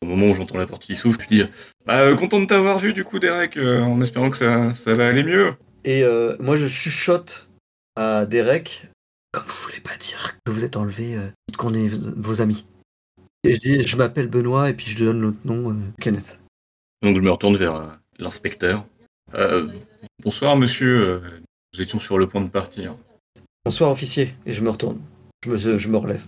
Au 0.02 0.06
moment 0.06 0.26
où 0.26 0.34
j'entends 0.34 0.58
la 0.58 0.68
porte 0.68 0.84
qui 0.84 0.98
s'ouvre, 0.98 1.18
je 1.22 1.28
dis 1.30 1.44
Bah, 1.86 2.02
euh, 2.02 2.14
content 2.14 2.42
de 2.42 2.46
t'avoir 2.46 2.78
vu, 2.78 2.92
du 2.92 3.06
coup, 3.06 3.20
Derek, 3.20 3.56
euh, 3.56 3.82
en 3.82 4.02
espérant 4.02 4.30
que 4.30 4.36
ça, 4.36 4.76
ça 4.76 4.96
va 4.96 5.08
aller 5.08 5.24
mieux. 5.24 5.54
Et 5.86 6.04
euh, 6.04 6.36
moi, 6.42 6.58
je 6.58 6.68
chuchote 6.68 7.50
à 7.96 8.26
Derek. 8.26 8.90
Comme 9.32 9.46
vous 9.46 9.64
voulez 9.64 9.80
pas 9.80 9.96
dire 9.96 10.38
que 10.46 10.52
vous 10.52 10.66
êtes 10.66 10.76
enlevé, 10.76 11.16
euh, 11.16 11.30
dites 11.48 11.56
qu'on 11.56 11.74
est 11.74 11.88
vos 11.88 12.42
amis. 12.42 12.66
Et 13.46 13.54
je 13.54 13.60
dis, 13.62 13.82
je 13.82 13.96
m'appelle 13.96 14.28
Benoît, 14.28 14.70
et 14.70 14.74
puis 14.74 14.92
je 14.92 15.06
donne 15.06 15.22
l'autre 15.22 15.40
nom, 15.46 15.72
euh, 15.72 15.76
Kenneth. 16.02 16.42
Donc, 17.02 17.16
je 17.16 17.22
me 17.22 17.32
retourne 17.32 17.56
vers 17.56 17.76
euh, 17.76 17.88
l'inspecteur. 18.20 18.86
Euh, 19.34 19.68
bonsoir, 20.24 20.56
monsieur. 20.56 21.22
euh, 21.24 21.40
nous 21.74 21.82
étions 21.82 22.00
sur 22.00 22.18
le 22.18 22.28
point 22.28 22.42
de 22.42 22.50
partir. 22.50 22.96
Bonsoir, 23.66 23.92
officier. 23.92 24.36
Et 24.46 24.54
je 24.54 24.62
me 24.62 24.70
retourne. 24.70 25.02
Je 25.46 25.50
me, 25.52 25.78
je 25.78 25.90
me 25.90 25.98
relève. 25.98 26.24